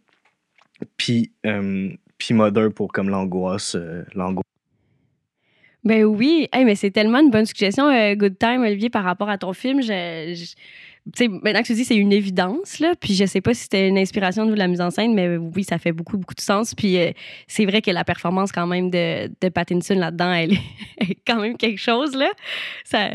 Puis, 0.97 1.31
euh, 1.45 1.89
puis 2.17 2.33
Mother 2.33 2.71
pour 2.73 2.91
comme 2.91 3.09
l'angoisse. 3.09 3.75
euh, 3.75 4.03
l'angoisse. 4.15 4.43
Ben 5.83 6.03
oui, 6.03 6.47
mais 6.53 6.75
c'est 6.75 6.91
tellement 6.91 7.19
une 7.19 7.31
bonne 7.31 7.45
suggestion, 7.45 7.87
euh, 7.89 8.13
Good 8.15 8.37
Time, 8.37 8.61
Olivier, 8.61 8.89
par 8.91 9.03
rapport 9.03 9.29
à 9.29 9.37
ton 9.39 9.51
film. 9.53 9.81
Je, 9.81 10.33
je- 10.35 11.25
maintenant 11.27 11.61
que 11.63 11.65
tu 11.67 11.73
dis, 11.73 11.83
c'est 11.85 11.95
une 11.95 12.13
évidence, 12.13 12.79
là. 12.79 12.93
Puis 12.99 13.15
je 13.15 13.25
sais 13.25 13.41
pas 13.41 13.55
si 13.55 13.63
c'était 13.63 13.87
une 13.87 13.97
inspiration 13.97 14.45
de 14.45 14.53
la 14.53 14.67
mise 14.67 14.79
en 14.81 14.91
scène, 14.91 15.15
mais 15.15 15.37
oui, 15.37 15.63
ça 15.63 15.79
fait 15.79 15.91
beaucoup, 15.91 16.17
beaucoup 16.19 16.35
de 16.35 16.41
sens. 16.41 16.75
Puis 16.75 16.97
euh, 16.99 17.11
c'est 17.47 17.65
vrai 17.65 17.81
que 17.81 17.89
la 17.89 18.03
performance, 18.03 18.51
quand 18.51 18.67
même, 18.67 18.91
de, 18.91 19.27
de 19.41 19.49
Pattinson 19.49 19.95
là-dedans, 19.95 20.31
elle 20.31 20.53
est 20.99 21.17
quand 21.27 21.41
même 21.41 21.57
quelque 21.57 21.79
chose, 21.79 22.15
là. 22.15 22.29
Ça. 22.83 23.09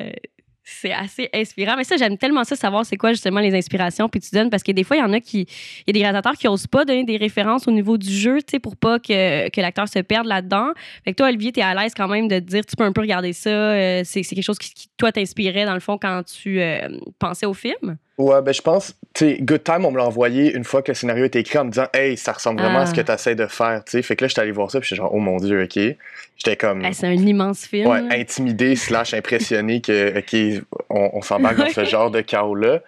C'est 0.69 0.93
assez 0.93 1.29
inspirant. 1.33 1.77
Mais 1.77 1.85
ça, 1.85 1.97
j'aime 1.97 2.19
tellement 2.19 2.43
ça, 2.43 2.57
savoir 2.57 2.85
c'est 2.85 2.97
quoi 2.97 3.13
justement 3.13 3.39
les 3.39 3.55
inspirations 3.55 4.09
puis 4.09 4.21
tu 4.21 4.31
donnes. 4.35 4.51
Parce 4.51 4.65
que 4.65 4.73
des 4.73 4.83
fois, 4.83 4.97
il 4.97 5.01
y 5.01 5.03
en 5.03 5.13
a 5.13 5.21
qui. 5.21 5.43
Il 5.43 5.85
y 5.87 5.91
a 5.91 5.93
des 5.93 6.01
réalisateurs 6.01 6.33
qui 6.33 6.49
osent 6.49 6.67
pas 6.67 6.85
donner 6.85 7.05
des 7.05 7.17
références 7.17 7.69
au 7.69 7.71
niveau 7.71 7.97
du 7.97 8.11
jeu, 8.11 8.39
tu 8.39 8.51
sais, 8.51 8.59
pour 8.59 8.77
pas 8.77 8.99
que, 8.99 9.49
que 9.49 9.61
l'acteur 9.61 9.89
se 9.89 10.01
perde 10.01 10.27
là-dedans. 10.27 10.73
Fait 11.05 11.13
que 11.13 11.17
toi, 11.19 11.29
Olivier, 11.29 11.53
tu 11.53 11.61
à 11.61 11.73
l'aise 11.73 11.95
quand 11.97 12.09
même 12.09 12.27
de 12.27 12.41
dire, 12.41 12.67
tu 12.67 12.75
peux 12.75 12.83
un 12.83 12.91
peu 12.93 13.01
regarder 13.01 13.33
ça. 13.33 13.49
euh, 13.49 14.03
c'est 14.05 14.25
c'est 14.25 14.35
quelque 14.35 14.45
chose 14.45 14.59
qui, 14.59 14.75
qui, 14.75 14.89
toi, 14.97 15.13
t'inspirait, 15.13 15.67
dans 15.67 15.75
le 15.75 15.81
fond, 15.81 15.99
quand 15.99 16.25
tu 16.25 16.61
euh, 16.61 16.89
pensais 17.21 17.47
au 17.47 17.55
film? 17.55 17.97
Ouais, 18.19 18.41
ben 18.41 18.53
je 18.55 18.63
pense, 18.63 18.95
tu 19.15 19.27
sais, 19.27 19.39
Good 19.43 19.63
Time, 19.63 19.85
on 19.85 19.91
me 19.91 19.99
l'a 19.99 20.05
envoyé 20.07 20.55
une 20.55 20.65
fois 20.65 20.81
que 20.81 20.91
le 20.91 20.95
scénario 20.95 21.27
était 21.27 21.41
écrit 21.41 21.59
en 21.59 21.67
me 21.67 21.71
disant, 21.71 21.87
hey, 21.93 22.17
ça 22.17 22.33
ressemble 22.33 22.61
vraiment 22.63 22.79
à 22.79 22.87
ce 22.87 22.93
Ah. 22.93 22.97
que 22.97 23.01
tu 23.03 23.13
essaies 23.13 23.35
de 23.35 23.47
faire, 23.47 23.83
tu 23.85 23.93
sais. 23.93 24.03
Fait 24.03 24.17
que 24.17 24.25
là, 24.25 24.29
j'étais 24.29 24.41
allé 24.41 24.53
voir 24.53 24.71
ça, 24.71 24.81
puis 24.81 24.89
j'étais 24.89 24.97
genre, 25.03 25.13
oh 25.15 25.19
mon 25.19 25.37
dieu, 25.37 25.63
ok. 25.65 25.79
J'étais 26.37 26.57
comme. 26.57 26.83
C'est 26.95 27.07
un 27.07 27.13
immense 27.13 27.67
film. 27.67 27.87
Ouais, 27.89 28.01
intimidé 28.19 28.75
slash 28.77 29.13
impressionné 29.13 29.81
que 29.83 30.19
ok, 30.19 30.63
on, 30.89 31.11
on 31.15 31.21
s'embarque 31.23 31.57
dans 31.59 31.69
ce 31.69 31.85
genre 31.85 32.11
de 32.11 32.21
chaos-là. 32.23 32.81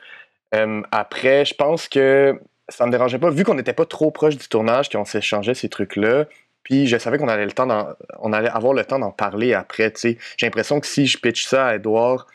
Euh, 0.54 0.80
après, 0.92 1.44
je 1.44 1.54
pense 1.54 1.88
que 1.88 2.40
ça 2.70 2.87
me 2.87 2.90
dérangeait 2.90 3.18
pas, 3.18 3.28
vu 3.30 3.44
qu'on 3.44 3.54
n'était 3.54 3.73
pas 3.75 3.85
trop 3.87 4.11
proche 4.11 4.37
du 4.38 4.49
tournage, 4.49 4.88
qu'on 4.88 5.04
s'échangeait 5.04 5.54
ces 5.54 5.68
trucs-là. 5.68 6.25
Puis 6.62 6.87
je 6.87 6.97
savais 6.99 7.16
qu'on 7.18 7.28
allait 7.28 7.47
le 7.47 7.52
temps 7.52 7.68
on 8.20 8.32
allait 8.32 8.49
avoir 8.50 8.73
le 8.75 8.85
temps 8.85 8.99
d'en 8.99 9.11
parler 9.11 9.54
après. 9.54 9.90
tu 9.90 10.00
sais. 10.00 10.18
J'ai 10.38 10.47
l'impression 10.47 10.80
que 10.80 10.87
si 10.87 11.06
je 11.06 11.18
pitch 11.18 11.47
ça 11.47 11.66
à 11.66 11.75
Edouard 11.76 12.26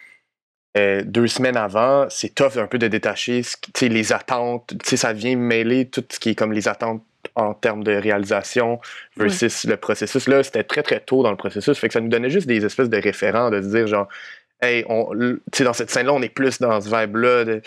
euh, 0.78 1.02
deux 1.06 1.28
semaines 1.28 1.58
avant, 1.58 2.08
c'est 2.10 2.34
tough 2.34 2.58
un 2.58 2.68
peu 2.68 2.78
de 2.80 2.88
détacher 2.88 3.42
les 3.82 4.14
attentes. 4.14 4.74
Ça 4.84 5.14
vient 5.14 5.36
mêler 5.36 5.86
tout 5.88 6.04
ce 6.10 6.20
qui 6.20 6.30
est 6.32 6.36
comme 6.36 6.52
les 6.54 6.68
attentes 6.68 7.04
en 7.36 7.54
termes 7.54 7.84
de 7.84 7.94
réalisation 7.94 8.80
versus 9.18 9.66
le 9.66 9.78
processus. 9.78 10.28
Là, 10.28 10.44
c'était 10.44 10.64
très 10.64 10.84
très 10.84 11.00
tôt 11.00 11.24
dans 11.24 11.32
le 11.32 11.38
processus. 11.38 11.78
Fait 11.78 11.88
que 11.88 11.94
ça 11.94 12.02
nous 12.02 12.10
donnait 12.10 12.30
juste 12.30 12.48
des 12.48 12.66
espèces 12.66 12.90
de 12.90 12.98
référents 12.98 13.50
de 13.50 13.62
se 13.62 13.68
dire 13.68 13.88
genre, 13.88 14.08
hey, 14.62 14.84
on, 14.90 15.12
dans 15.60 15.74
cette 15.74 15.90
scène-là, 15.90 16.14
on 16.14 16.22
est 16.22 16.30
plus 16.30 16.60
dans 16.60 16.80
ce 16.82 16.90
vibe-là. 16.90 17.46
de- 17.46 17.62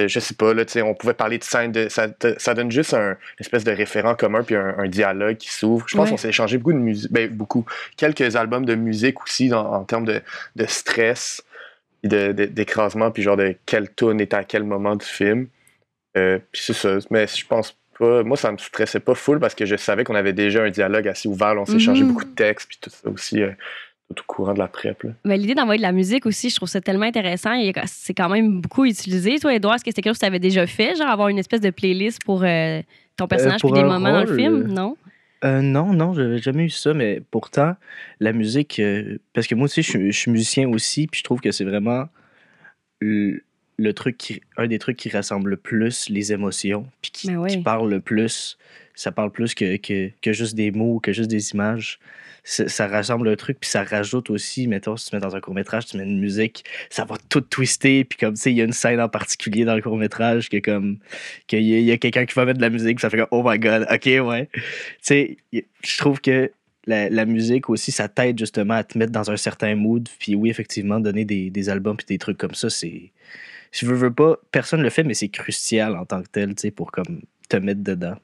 euh, 0.00 0.08
je 0.08 0.20
sais 0.20 0.32
pas, 0.34 0.54
là, 0.54 0.64
on 0.84 0.94
pouvait 0.94 1.12
parler 1.12 1.36
de 1.36 1.44
scène, 1.44 1.70
de, 1.70 1.88
ça, 1.90 2.06
ça 2.38 2.54
donne 2.54 2.70
juste 2.70 2.94
un 2.94 3.14
espèce 3.38 3.62
de 3.62 3.72
référent 3.72 4.14
commun 4.14 4.42
puis 4.42 4.54
un, 4.56 4.74
un 4.78 4.88
dialogue 4.88 5.36
qui 5.36 5.50
s'ouvre. 5.50 5.84
Je 5.86 5.96
pense 5.96 6.04
Ouais. 6.06 6.10
qu'on 6.12 6.16
s'est 6.16 6.30
échangé 6.30 6.56
beaucoup 6.56 6.72
de 6.72 6.78
musique, 6.78 7.12
ben, 7.12 7.28
beaucoup, 7.28 7.66
quelques 7.98 8.34
albums 8.36 8.64
de 8.64 8.74
musique 8.74 9.22
aussi 9.22 9.48
dans- 9.50 9.70
en 9.70 9.84
termes 9.84 10.06
de, 10.06 10.22
de 10.56 10.64
stress, 10.66 11.42
d'écrasement, 12.02 13.10
puis 13.10 13.22
genre 13.22 13.36
de 13.36 13.54
quelle 13.66 13.92
tune 13.94 14.20
est 14.20 14.34
à 14.34 14.44
quel 14.44 14.64
moment 14.64 14.96
du 14.96 15.06
film. 15.06 15.46
Euh, 16.16 16.38
puis 16.50 16.62
c'est 16.64 16.72
ça, 16.74 16.98
mais 17.10 17.26
je 17.26 17.46
pense 17.46 17.76
pas, 17.98 18.22
moi 18.22 18.36
ça 18.36 18.52
me 18.52 18.58
stressait 18.58 19.00
pas 19.00 19.14
full 19.14 19.38
parce 19.40 19.54
que 19.54 19.64
je 19.64 19.76
savais 19.76 20.04
qu'on 20.04 20.14
avait 20.14 20.32
déjà 20.32 20.62
un 20.64 20.70
dialogue 20.70 21.08
assez 21.08 21.28
ouvert, 21.28 21.54
là, 21.54 21.62
on 21.62 21.66
s'est 21.66 21.76
échangé 21.76 22.02
Mhm. 22.02 22.08
beaucoup 22.12 22.24
de 22.24 22.34
textes, 22.34 22.68
puis 22.68 22.78
tout 22.80 22.90
ça 22.90 23.08
aussi, 23.08 23.40
euh, 23.42 23.50
tout 24.14 24.22
au 24.28 24.32
courant 24.32 24.52
de 24.52 24.58
la 24.58 24.68
prep. 24.68 25.02
là. 25.04 25.10
Mais 25.24 25.38
l'idée 25.38 25.54
d'envoyer 25.54 25.78
de 25.78 25.82
la 25.82 25.92
musique 25.92 26.26
aussi, 26.26 26.50
je 26.50 26.56
trouve 26.56 26.68
ça 26.68 26.82
tellement 26.82 27.06
intéressant. 27.06 27.52
C'est 27.86 28.12
quand 28.12 28.28
même 28.28 28.60
beaucoup 28.60 28.84
utilisé. 28.84 29.38
Toi, 29.38 29.54
Edouard, 29.54 29.76
est-ce 29.76 29.84
que 29.84 29.90
c'était 29.90 30.02
quelque 30.02 30.10
chose 30.12 30.18
que 30.18 30.24
tu 30.26 30.28
avais 30.28 30.38
déjà 30.38 30.66
fait, 30.66 30.96
genre 30.96 31.08
avoir 31.08 31.28
une 31.28 31.38
espèce 31.38 31.62
de 31.62 31.70
playlist 31.70 32.22
pour 32.24 32.42
euh, 32.44 32.82
ton 33.16 33.26
personnage 33.26 33.60
pour 33.62 33.72
puis 33.72 33.80
des 33.80 33.86
moments 33.88 34.12
dans 34.12 34.24
le 34.24 34.36
film? 34.36 34.64
Non? 34.64 34.96
Euh, 35.44 35.60
non, 35.60 35.92
non, 35.92 36.14
j'avais 36.14 36.38
jamais 36.38 36.64
eu 36.64 36.70
ça, 36.70 36.94
mais 36.94 37.20
pourtant, 37.30 37.74
la 38.20 38.32
musique, 38.32 38.78
euh, 38.78 39.18
parce 39.32 39.46
que 39.46 39.54
moi 39.54 39.64
aussi, 39.64 39.82
je 39.82 39.90
suis, 39.90 40.12
je 40.12 40.16
suis 40.18 40.30
musicien 40.30 40.68
aussi, 40.68 41.08
puis 41.08 41.18
je 41.18 41.24
trouve 41.24 41.40
que 41.40 41.50
c'est 41.50 41.64
vraiment 41.64 42.04
le, 43.00 43.42
le 43.76 43.92
truc 43.92 44.16
qui, 44.18 44.40
un 44.56 44.68
des 44.68 44.78
trucs 44.78 44.96
qui 44.96 45.08
rassemble 45.08 45.50
le 45.50 45.56
plus 45.56 46.08
les 46.08 46.32
émotions, 46.32 46.86
puis 47.00 47.10
qui, 47.10 47.26
Ben 47.28 47.46
qui 47.46 47.56
oui. 47.56 47.62
parle 47.62 47.90
le 47.90 48.00
plus, 48.00 48.56
ça 48.94 49.10
parle 49.10 49.32
plus 49.32 49.54
que, 49.54 49.76
que, 49.78 50.10
que 50.20 50.32
juste 50.32 50.54
des 50.54 50.70
mots, 50.70 51.00
que 51.00 51.12
juste 51.12 51.30
des 51.30 51.50
images. 51.50 51.98
Ça, 52.44 52.88
rassemble 52.88 53.28
le 53.28 53.36
truc, 53.36 53.58
puis 53.60 53.70
ça 53.70 53.84
rajoute 53.84 54.28
aussi, 54.28 54.66
mettons, 54.66 54.96
si 54.96 55.08
tu 55.08 55.16
mets 55.16 55.20
dans 55.20 55.36
un 55.36 55.40
court-métrage, 55.40 55.86
tu 55.86 55.96
mets 55.96 56.02
une 56.02 56.18
musique, 56.18 56.64
ça 56.90 57.04
va 57.04 57.16
tout 57.28 57.40
twister, 57.40 58.04
puis 58.04 58.18
comme, 58.18 58.34
tu 58.34 58.40
sais, 58.40 58.50
il 58.50 58.56
y 58.56 58.60
a 58.60 58.64
une 58.64 58.72
scène 58.72 59.00
en 59.00 59.08
particulier 59.08 59.64
dans 59.64 59.76
le 59.76 59.82
court-métrage 59.82 60.48
que 60.48 60.58
comme, 60.58 60.98
qu'il 61.46 61.62
y 61.62 61.92
a, 61.92 61.96
quelqu'un 61.98 62.26
qui 62.26 62.34
va 62.34 62.44
mettre 62.44 62.58
de 62.58 62.62
la 62.62 62.70
musique, 62.70 62.98
ça 62.98 63.10
fait 63.10 63.18
comme, 63.18 63.28
oh 63.30 63.42
my 63.48 63.58
god, 63.60 63.86
ok, 63.92 64.26
ouais. 64.26 64.48
Tu 64.52 64.60
sais, 65.02 65.36
je 65.52 65.98
trouve 65.98 66.20
que 66.20 66.50
la, 66.86 67.24
musique 67.24 67.70
aussi, 67.70 67.92
ça 67.92 68.08
t'aide 68.08 68.38
justement 68.38 68.74
à 68.74 68.84
te 68.84 68.98
mettre 68.98 69.12
dans 69.12 69.30
un 69.30 69.36
certain 69.36 69.74
mood. 69.74 70.08
Puis 70.18 70.34
oui, 70.34 70.50
effectivement, 70.50 71.00
donner 71.00 71.24
des, 71.24 71.50
des 71.50 71.68
albums 71.68 71.96
puis 71.96 72.06
des 72.06 72.18
trucs 72.18 72.38
comme 72.38 72.54
ça, 72.54 72.70
c'est. 72.70 73.12
Je 73.70 73.86
veux, 73.86 73.94
veux 73.94 74.12
pas, 74.12 74.36
personne 74.50 74.82
le 74.82 74.90
fait, 74.90 75.02
mais 75.02 75.14
c'est 75.14 75.28
crucial 75.28 75.96
en 75.96 76.04
tant 76.04 76.22
que 76.22 76.28
tel, 76.28 76.54
tu 76.54 76.62
sais, 76.62 76.70
pour 76.70 76.92
comme 76.92 77.22
te 77.48 77.56
mettre 77.56 77.82
dedans. 77.82 78.16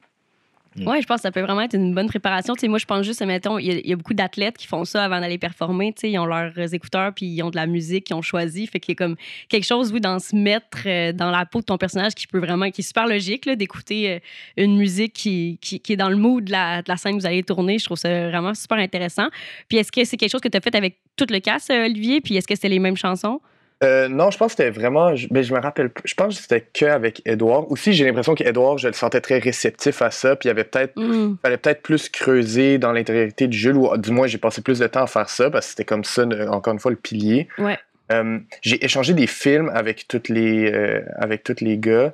Mm. 0.75 0.87
Oui, 0.87 1.01
je 1.01 1.07
pense 1.07 1.17
que 1.17 1.21
ça 1.23 1.31
peut 1.31 1.41
vraiment 1.41 1.61
être 1.61 1.73
une 1.75 1.93
bonne 1.95 2.07
préparation. 2.07 2.53
Tu 2.55 2.67
moi, 2.67 2.77
je 2.77 2.85
pense 2.85 3.05
juste, 3.05 3.21
mettons, 3.25 3.57
il 3.57 3.87
y, 3.87 3.91
a- 3.91 3.95
beaucoup 3.95 4.13
d'athlètes 4.13 4.57
qui 4.57 4.67
font 4.67 4.85
ça 4.85 5.03
avant 5.03 5.19
d'aller 5.19 5.37
performer. 5.37 5.93
Tu 5.93 6.07
ils 6.09 6.19
ont 6.19 6.25
leurs 6.25 6.73
écouteurs 6.73 7.13
puis 7.13 7.25
ils 7.25 7.41
ont 7.43 7.49
de 7.49 7.55
la 7.55 7.65
musique 7.65 8.05
qu'ils 8.05 8.15
ont 8.15 8.21
choisi. 8.21 8.67
Fait 8.67 8.79
qu'il 8.79 8.93
y 8.93 8.95
a 8.95 8.95
comme 8.95 9.15
quelque 9.49 9.65
chose, 9.65 9.91
oui, 9.91 9.99
dans 9.99 10.19
se 10.19 10.35
mettre 10.35 10.79
euh, 10.85 11.11
dans 11.11 11.31
la 11.31 11.45
peau 11.45 11.59
de 11.59 11.65
ton 11.65 11.77
personnage 11.77 12.13
qui 12.13 12.27
peut 12.27 12.39
vraiment, 12.39 12.69
qui 12.69 12.81
est 12.81 12.83
super 12.83 13.07
logique, 13.07 13.49
d'écouter 13.49 14.11
euh, 14.13 14.19
une 14.57 14.77
musique 14.77 15.13
qui, 15.13 15.57
qui, 15.61 15.79
qui 15.79 15.93
est 15.93 15.97
dans 15.97 16.09
le 16.09 16.15
mood 16.17 16.43
de 16.45 16.51
la, 16.51 16.81
de 16.81 16.89
la 16.89 16.97
scène 16.97 17.15
que 17.15 17.21
vous 17.21 17.25
allez 17.27 17.43
tourner. 17.43 17.79
Je 17.79 17.85
trouve 17.85 17.97
ça 17.97 18.29
vraiment 18.29 18.53
super 18.53 18.77
intéressant. 18.77 19.27
Puis 19.67 19.79
est-ce 19.79 19.91
que 19.91 20.03
c'est 20.05 20.17
quelque 20.17 20.31
chose 20.31 20.41
que 20.41 20.47
tu 20.49 20.57
as 20.57 20.61
fait 20.61 20.75
avec 20.75 20.97
tout 21.15 21.25
le 21.29 21.39
cast, 21.39 21.69
euh, 21.71 21.85
Olivier? 21.85 22.21
Puis 22.21 22.35
est-ce 22.37 22.47
que 22.47 22.55
c'était 22.55 22.69
les 22.69 22.79
mêmes 22.79 22.97
chansons? 22.97 23.41
Euh, 23.81 24.09
non, 24.09 24.29
je 24.29 24.37
pense 24.37 24.53
que 24.55 24.63
c'était 24.63 24.77
vraiment. 24.77 25.15
Je, 25.15 25.27
ben, 25.29 25.41
je 25.41 25.53
me 25.53 25.59
rappelle. 25.59 25.89
Je 26.03 26.13
pense 26.13 26.35
que 26.35 26.41
c'était 26.41 26.61
que 26.61 26.85
avec 26.85 27.21
Edouard. 27.25 27.71
Aussi, 27.71 27.93
j'ai 27.93 28.05
l'impression 28.05 28.35
qu'Edouard, 28.35 28.77
je 28.77 28.87
le 28.87 28.93
sentais 28.93 29.21
très 29.21 29.39
réceptif 29.39 30.01
à 30.01 30.11
ça. 30.11 30.35
Puis 30.35 30.47
il 30.47 30.49
y 30.49 30.51
avait 30.51 30.65
peut-être. 30.65 30.93
Hmm. 30.97 31.37
fallait 31.41 31.57
peut-être 31.57 31.81
plus 31.81 32.09
creuser 32.09 32.77
dans 32.77 32.91
l'intériorité 32.91 33.47
du 33.47 33.57
jeu, 33.57 33.73
ou 33.73 33.95
du 33.97 34.11
moins 34.11 34.27
j'ai 34.27 34.37
passé 34.37 34.61
plus 34.61 34.79
de 34.79 34.87
temps 34.87 35.03
à 35.03 35.07
faire 35.07 35.29
ça 35.29 35.49
parce 35.49 35.67
que 35.67 35.69
c'était 35.71 35.85
comme 35.85 36.03
ça, 36.03 36.25
encore 36.49 36.73
une 36.73 36.79
fois, 36.79 36.91
le 36.91 36.97
pilier. 36.97 37.47
Ouais. 37.57 37.77
Euh, 38.11 38.39
j'ai 38.61 38.83
échangé 38.83 39.13
des 39.13 39.27
films 39.27 39.69
avec 39.73 40.07
toutes 40.07 40.29
les, 40.29 40.71
euh, 40.71 41.01
avec 41.15 41.47
les 41.61 41.77
gars, 41.77 42.13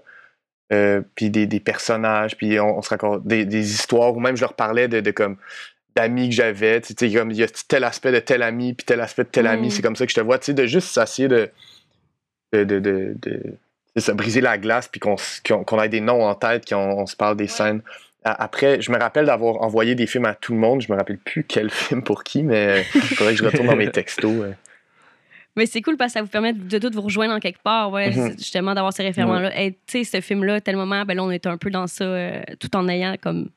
puis 1.16 1.30
des, 1.30 1.48
des 1.48 1.60
personnages, 1.62 2.36
puis 2.36 2.60
on, 2.60 2.78
on 2.78 2.82
se 2.82 2.90
raconte 2.90 3.26
des, 3.26 3.46
des 3.46 3.72
histoires, 3.72 4.16
ou 4.16 4.20
même 4.20 4.36
je 4.36 4.42
leur 4.42 4.54
parlais 4.54 4.88
de, 4.90 5.00
de 5.00 5.12
comme 5.12 5.38
d'amis 5.96 6.30
que 6.30 6.36
j'avais, 6.36 6.82
tu 6.82 6.94
sais, 6.98 7.12
comme 7.14 7.32
il 7.32 7.38
y 7.38 7.44
a 7.44 7.48
tel 7.68 7.84
aspect 7.84 8.12
de 8.12 8.20
tel 8.20 8.42
ami, 8.44 8.74
puis 8.74 8.86
tel 8.86 9.00
aspect 9.02 9.24
de 9.24 9.30
tel 9.30 9.48
ami, 9.48 9.68
Mm. 9.68 9.70
c'est 9.72 9.82
comme 9.82 9.96
ça 9.96 10.06
que 10.06 10.12
je 10.12 10.16
te 10.16 10.22
vois, 10.22 10.38
tu 10.40 10.48
sais, 10.48 10.54
de 10.54 10.66
juste 10.66 10.90
s'essayer 10.90 11.28
de, 11.30 11.50
de, 12.54 12.64
de, 12.64 12.80
de, 12.80 13.16
de- 13.22 14.12
briser 14.14 14.42
la 14.42 14.58
glace, 14.58 14.88
puis 14.90 15.00
qu'on 15.00 15.82
ait 15.82 15.90
des 15.90 16.02
noms 16.02 16.24
en 16.26 16.36
tête, 16.36 16.68
qu'on 16.68 16.76
on 16.78 17.06
se 17.06 17.16
parle 17.16 17.38
des 17.38 17.48
scènes. 17.48 17.82
Après, 18.26 18.82
je 18.82 18.92
me 18.92 18.98
rappelle 18.98 19.28
d'avoir 19.28 19.62
envoyé 19.62 19.94
des 19.96 20.08
films 20.08 20.26
à 20.26 20.34
tout 20.34 20.52
le 20.54 20.60
monde. 20.60 20.82
Je 20.82 20.92
me 20.92 20.98
rappelle 20.98 21.18
plus 21.20 21.44
quel 21.44 21.70
film 21.72 22.02
pour 22.04 22.24
qui, 22.24 22.42
mais 22.44 22.84
il 22.96 23.02
faudrait 23.02 23.34
que 23.34 23.40
je 23.40 23.46
retourne 23.46 23.68
dans 23.68 23.76
mes 23.76 23.92
textos. 23.92 24.32
euh. 24.44 24.52
Mais 25.56 25.68
c'est 25.68 25.82
cool 25.82 25.96
parce 25.96 26.12
que 26.12 26.20
ça 26.20 26.22
vous 26.24 26.28
permet 26.28 26.52
de 26.52 26.78
tous 26.80 26.92
vous 26.94 27.02
rejoindre 27.04 27.34
en 27.36 27.40
quelque 27.40 27.62
part, 27.64 27.90
ouais, 27.92 28.10
Mhm. 28.10 28.32
c'est 28.32 28.38
justement 28.40 28.74
d'avoir 28.74 28.92
ces 28.92 29.04
référents-là. 29.04 29.56
Hey, 29.58 29.74
tu 29.88 30.04
sais, 30.04 30.18
ce 30.18 30.22
film-là, 30.22 30.60
tel 30.60 30.76
moment, 30.76 31.06
ben 31.06 31.16
là, 31.16 31.24
on 31.24 31.32
est 31.32 31.46
un 31.48 31.58
peu 31.58 31.70
dans 31.70 31.88
ça, 31.88 32.04
euh, 32.04 32.42
tout 32.60 32.76
en 32.76 32.90
ayant 32.90 33.16
comme 33.22 33.48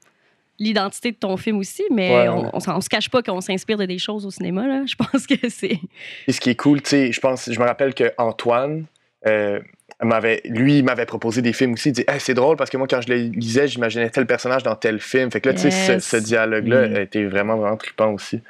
l'identité 0.59 1.12
de 1.12 1.17
ton 1.17 1.37
film 1.37 1.59
aussi, 1.59 1.85
mais 1.91 2.11
Ouais, 2.11 2.29
on, 2.29 2.50
on, 2.53 2.81
se 2.81 2.88
cache 2.88 3.09
pas 3.11 3.23
qu'on 3.23 3.41
s'inspire 3.41 3.79
de 3.79 3.85
des 3.85 3.99
choses 3.99 4.27
au 4.27 4.31
cinéma, 4.31 4.67
là. 4.67 4.85
Je 4.87 4.95
pense 5.12 5.27
que 5.27 5.49
c'est... 5.49 5.79
Et 6.27 6.33
ce 6.33 6.41
qui 6.41 6.50
est 6.50 6.57
cool, 6.57 6.83
tu 6.83 6.91
sais, 6.91 7.12
je 7.12 7.21
pense, 7.21 7.50
je 7.50 7.59
me 7.61 7.65
rappelle 7.65 7.95
que 7.95 8.12
Antoine 8.19 8.85
euh, 9.27 9.61
m'avait, 10.03 10.41
lui, 10.45 10.79
il 10.79 10.85
m'avait 10.85 11.07
proposé 11.07 11.43
des 11.43 11.53
films 11.53 11.75
aussi. 11.75 11.91
Il 11.91 11.93
dit, 11.93 12.05
Hey, 12.09 12.21
c'est 12.21 12.35
drôle 12.35 12.57
parce 12.57 12.71
que 12.71 12.77
moi, 12.77 12.87
quand 12.88 13.00
je 13.00 13.09
le 13.09 13.17
lisais, 13.17 13.69
j'imaginais 13.69 14.11
tel 14.11 14.27
personnage 14.27 14.62
dans 14.62 14.75
tel 14.75 15.00
film. 15.00 15.31
Fait 15.31 15.41
que 15.41 15.49
là, 15.49 15.55
tu 15.55 15.71
sais, 15.71 16.00
ce, 16.00 16.17
dialogue-là 16.17 16.88
Mm. 16.88 16.97
a 16.97 17.00
été 17.00 17.27
vraiment, 17.27 17.57
vraiment 17.57 17.77
trippant 17.77 18.12
aussi. 18.12 18.41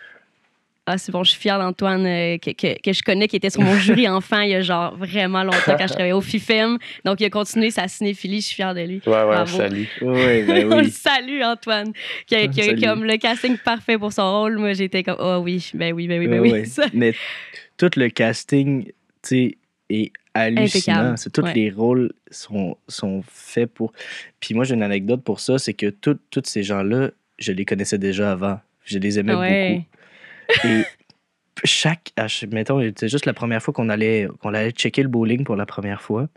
Ah, 0.91 0.97
c'est 0.99 1.13
bon, 1.13 1.23
je 1.23 1.31
suis 1.33 1.41
fière 1.41 1.59
d'Antoine 1.59 2.07
euh, 2.07 2.39
que, 2.39 2.51
que, 2.53 2.81
que 2.81 2.93
je 2.93 3.03
connais, 3.03 3.29
qui 3.29 3.37
était 3.37 3.51
sur 3.51 3.61
mon 3.61 3.75
jury 3.79 4.09
enfant 4.09 4.41
il 4.41 4.51
y 4.51 4.55
a 4.55 4.63
genre 4.63 4.97
vraiment 4.97 5.43
longtemps 5.45 5.77
quand 5.77 5.87
je 5.87 5.93
travaillais 5.93 6.13
au 6.13 6.21
FIFEM. 6.23 6.79
Donc, 7.05 7.21
il 7.21 7.27
a 7.27 7.31
continué 7.31 7.71
sa 7.71 7.89
cinéphilie, 7.89 8.41
je 8.41 8.47
suis 8.47 8.55
fière 8.57 8.75
de 8.75 8.81
lui. 8.81 9.03
Ouais, 9.07 9.13
ouais, 9.13 9.25
Bravo. 9.27 9.57
salut. 9.59 9.89
Oui, 10.01 10.43
ben 10.45 10.67
On 10.73 10.79
le 10.79 10.85
oui. 10.85 10.91
salue, 10.91 11.43
Antoine, 11.43 11.93
qui 12.27 12.35
a, 12.37 12.49
qui 12.49 12.63
a 12.63 12.75
comme 12.75 13.05
le 13.05 13.17
casting 13.19 13.59
parfait 13.59 13.99
pour 13.99 14.13
son 14.13 14.31
rôle. 14.41 14.59
Moi, 14.59 14.73
j'étais 14.73 15.03
comme, 15.03 15.17
oh 15.19 15.41
oui, 15.43 15.71
ben 15.75 15.93
oui, 15.93 16.09
ben 16.09 16.19
oui, 16.21 16.27
ben 16.29 16.41
Ouais, 16.41 16.51
oui. 16.53 16.73
ouais. 16.79 16.87
Mais 16.95 17.13
tout 17.77 17.91
le 17.97 18.09
casting, 18.09 18.87
tu 18.87 18.93
sais, 19.23 19.59
est 19.91 20.13
hallucinant. 20.35 21.17
C'est 21.17 21.33
tous 21.33 21.43
Ouais. 21.43 21.53
les 21.55 21.71
rôles 21.71 22.13
sont, 22.31 22.77
sont 22.89 23.23
faits 23.29 23.73
pour. 23.73 23.93
Puis 24.41 24.55
moi, 24.55 24.65
j'ai 24.65 24.75
une 24.75 24.83
anecdote 24.83 25.23
pour 25.23 25.41
ça, 25.41 25.59
c'est 25.59 25.75
que 25.75 25.87
tous 25.91 26.19
ces 26.45 26.63
gens-là, 26.63 27.11
je 27.39 27.53
les 27.53 27.65
connaissais 27.65 27.99
déjà 27.99 28.33
avant. 28.33 28.59
Je 28.85 28.99
les 28.99 29.19
aimais 29.19 29.35
beaucoup. 29.35 29.85
Et 30.65 30.83
chaque. 31.65 32.13
Mettons, 32.51 32.81
c'était 32.81 33.09
juste 33.09 33.27
la 33.27 33.35
première 33.35 33.63
fois 33.63 33.75
qu'on 33.75 33.89
allait, 33.89 34.29
qu'on 34.41 34.55
allait 34.55 34.71
checker 34.71 35.03
le 35.03 35.09
bowling 35.09 35.45
pour 35.45 35.57
la 35.57 35.67
première 35.67 36.01
fois. 36.03 36.29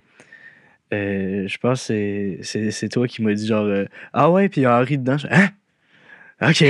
Euh, 0.94 1.48
je 1.48 1.58
pense 1.58 1.88
que 1.88 2.38
c'est 2.42 2.90
toi 2.90 3.08
qui 3.08 3.22
m'as 3.22 3.34
dit 3.34 3.48
genre 3.48 3.64
euh, 3.66 3.86
Ah 4.14 4.30
ouais, 4.30 4.50
puis 4.50 4.62
il 4.62 4.64
y 4.66 4.68
a 4.68 4.78
Henri 4.78 4.98
dedans. 4.98 5.18
hein? 5.30 5.50
OK. 6.42 6.64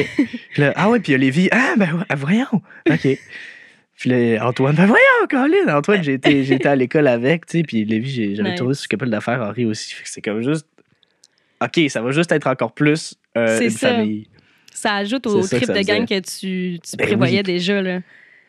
ah 0.76 0.90
ouais, 0.90 1.00
puis 1.00 1.12
il 1.12 1.14
y 1.14 1.16
a 1.16 1.18
Lévi. 1.18 1.50
Ah 1.52 1.74
ben 1.78 1.94
ouais, 1.96 2.16
voyons. 2.16 2.62
OK. 2.90 3.08
Puis 3.98 4.10
là, 4.10 4.46
Antoine, 4.48 4.76
ben 4.76 4.86
voyons, 4.86 5.28
Colin. 5.30 5.76
Antoine, 5.78 6.04
j'ai 6.04 6.14
été, 6.14 6.66
à 6.68 6.76
l'école 6.76 7.08
avec, 7.08 7.46
tu 7.46 7.60
sais, 7.60 7.64
puis 7.64 7.86
Lévi, 7.86 8.36
j'avais 8.36 8.50
nice. 8.50 8.58
tourné 8.58 8.74
sur 8.74 8.88
Capel 8.88 9.10
d'affaires, 9.10 9.42
Henri 9.42 9.66
aussi. 9.66 9.96
c'est 10.06 10.22
comme 10.22 10.42
juste. 10.42 10.68
OK, 11.64 11.80
ça 11.90 12.02
va 12.02 12.12
juste 12.12 12.32
être 12.32 12.48
encore 12.48 12.74
plus 12.74 13.16
euh, 13.38 13.62
une 13.62 13.70
ça. 13.70 13.90
famille. 13.90 14.28
Ça 14.74 14.96
ajoute 14.96 15.28
au 15.28 15.42
trip 15.42 15.68
de 15.68 15.86
gang 15.86 16.08
que 16.08 16.20
tu, 16.20 16.80
tu 16.80 16.98
ben 16.98 17.06
prévoyais 17.06 17.44
déjà, 17.44 17.82
là. 17.82 18.00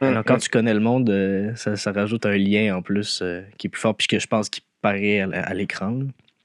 Alors, 0.00 0.24
quand 0.24 0.38
tu 0.38 0.48
connais 0.48 0.74
le 0.74 0.80
monde, 0.80 1.52
ça, 1.54 1.76
ça, 1.76 1.92
rajoute 1.92 2.26
un 2.26 2.36
lien 2.36 2.76
en 2.76 2.82
plus 2.82 3.22
qui 3.56 3.68
est 3.68 3.70
plus 3.70 3.80
fort, 3.80 3.94
puis 3.94 4.08
que 4.08 4.18
je 4.18 4.26
pense 4.26 4.48
qu'il 4.48 4.64
paraît 4.80 5.20
à, 5.20 5.54
l'écran. 5.54 6.00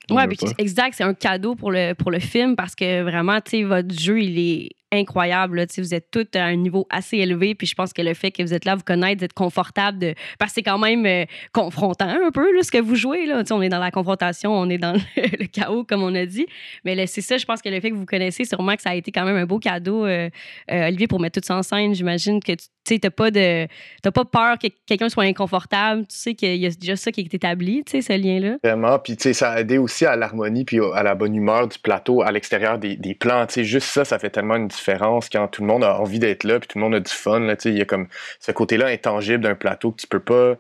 Oui, 0.10 0.24
exact. 0.58 0.94
C'est 0.96 1.04
un 1.04 1.14
cadeau 1.14 1.56
pour 1.56 1.72
le, 1.72 1.94
pour 1.94 2.12
le 2.12 2.20
film 2.20 2.56
parce 2.56 2.76
que 2.76 3.02
vraiment, 3.02 3.42
tu 3.42 3.52
sais, 3.52 3.64
votre 3.64 3.94
jeu, 4.00 4.22
il 4.22 4.40
est 4.40 4.70
incroyable. 4.92 5.58
Là. 5.58 5.66
Vous 5.78 5.94
êtes 5.94 6.10
tous 6.12 6.28
à 6.36 6.46
un 6.46 6.56
niveau 6.56 6.88
assez 6.90 7.18
élevé. 7.18 7.56
Puis 7.56 7.68
je 7.68 7.76
pense 7.76 7.94
que 7.94 8.02
le 8.02 8.14
fait 8.14 8.32
que 8.32 8.42
vous 8.42 8.54
êtes 8.54 8.66
là, 8.66 8.76
vous 8.76 8.84
connaître, 8.84 9.20
d'être 9.20 9.34
confortable, 9.34 10.00
de... 10.00 10.14
parce 10.40 10.52
que 10.52 10.56
c'est 10.56 10.64
quand 10.64 10.78
même 10.78 11.06
euh, 11.06 11.26
confrontant 11.54 12.08
un 12.08 12.32
peu 12.32 12.46
ce 12.62 12.72
que 12.72 12.80
vous 12.80 12.96
jouez. 12.96 13.26
Là. 13.26 13.44
on 13.52 13.62
est 13.62 13.70
dans 13.70 13.80
la 13.80 13.92
confrontation, 13.92 14.54
on 14.54 14.70
est 14.70 14.78
dans 14.78 14.94
le, 14.94 15.46
chaos, 15.52 15.84
comme 15.84 16.04
on 16.04 16.16
a 16.16 16.26
dit. 16.26 16.46
Mais 16.86 17.06
c'est 17.08 17.22
ça, 17.22 17.38
je 17.38 17.46
pense 17.46 17.62
que 17.62 17.70
le 17.70 17.80
fait 17.80 17.92
que 17.92 17.96
vous 17.96 18.06
connaissez, 18.06 18.46
sûrement 18.46 18.76
que 18.76 18.82
ça 18.82 18.92
a 18.92 18.96
été 18.96 19.12
quand 19.12 19.26
même 19.26 19.36
un 19.36 19.46
beau 19.46 19.60
cadeau, 19.60 20.06
euh, 20.06 20.30
euh, 20.72 20.88
Olivier, 20.88 21.08
pour 21.08 21.20
mettre 21.20 21.40
tout 21.40 21.46
ça 21.46 21.58
en 21.58 21.64
scène. 21.64 21.94
J'imagine 21.94 22.42
que 22.42 22.54
tu 22.86 23.00
n'as 23.04 23.10
pas, 23.10 23.32
de, 23.32 23.68
pas 24.02 24.26
peur 24.26 24.58
que 24.58 24.68
quelqu'un 24.86 25.10
soit 25.10 25.26
inconfortable. 25.26 26.08
Tu 26.08 26.16
sais 26.16 26.34
qu'il 26.34 26.56
y 26.56 26.66
a 26.66 26.70
déjà 26.70 26.96
ça 26.96 27.12
qui 27.12 27.22
est 27.22 27.34
établi, 27.34 27.84
ce 27.88 28.18
lien-là. 28.18 28.58
Vraiment. 28.64 29.00
Puis 29.00 29.18
ça 29.34 29.52
a 29.52 29.60
aidé 29.60 29.78
aussi 29.78 30.06
à 30.06 30.16
l'harmonie 30.16 30.64
puis 30.64 30.80
à 30.94 31.04
la 31.04 31.16
bonne 31.16 31.36
humeur 31.36 31.68
du 31.68 31.78
plateau 31.78 32.22
à 32.22 32.32
l'extérieur 32.32 32.80
des, 32.80 32.96
des 32.96 33.14
plans. 33.14 33.46
juste 33.50 33.88
ça, 33.88 34.06
ça 34.06 34.18
fait 34.20 34.30
tellement 34.30 34.56
une 34.56 34.72
différence 34.78 35.30
quand 35.30 35.48
tout 35.48 35.62
le 35.62 35.68
monde 35.68 35.84
a 35.84 36.00
envie 36.00 36.20
d'être 36.20 36.44
là, 36.44 36.60
puis 36.60 36.68
tout 36.68 36.78
le 36.78 36.84
monde 36.84 36.96
a 36.96 37.00
du 37.00 37.12
fun. 37.12 37.40
Là, 37.40 37.56
il 37.66 37.78
y 37.78 37.82
a 37.82 37.86
comme 37.86 38.08
ce 38.40 38.52
côté-là 38.52 38.88
intangible 38.88 39.44
d'un 39.44 39.56
plateau 39.56 39.92
que 39.92 40.02
tu 40.02 40.08
peux 40.08 40.20
pas 40.20 40.56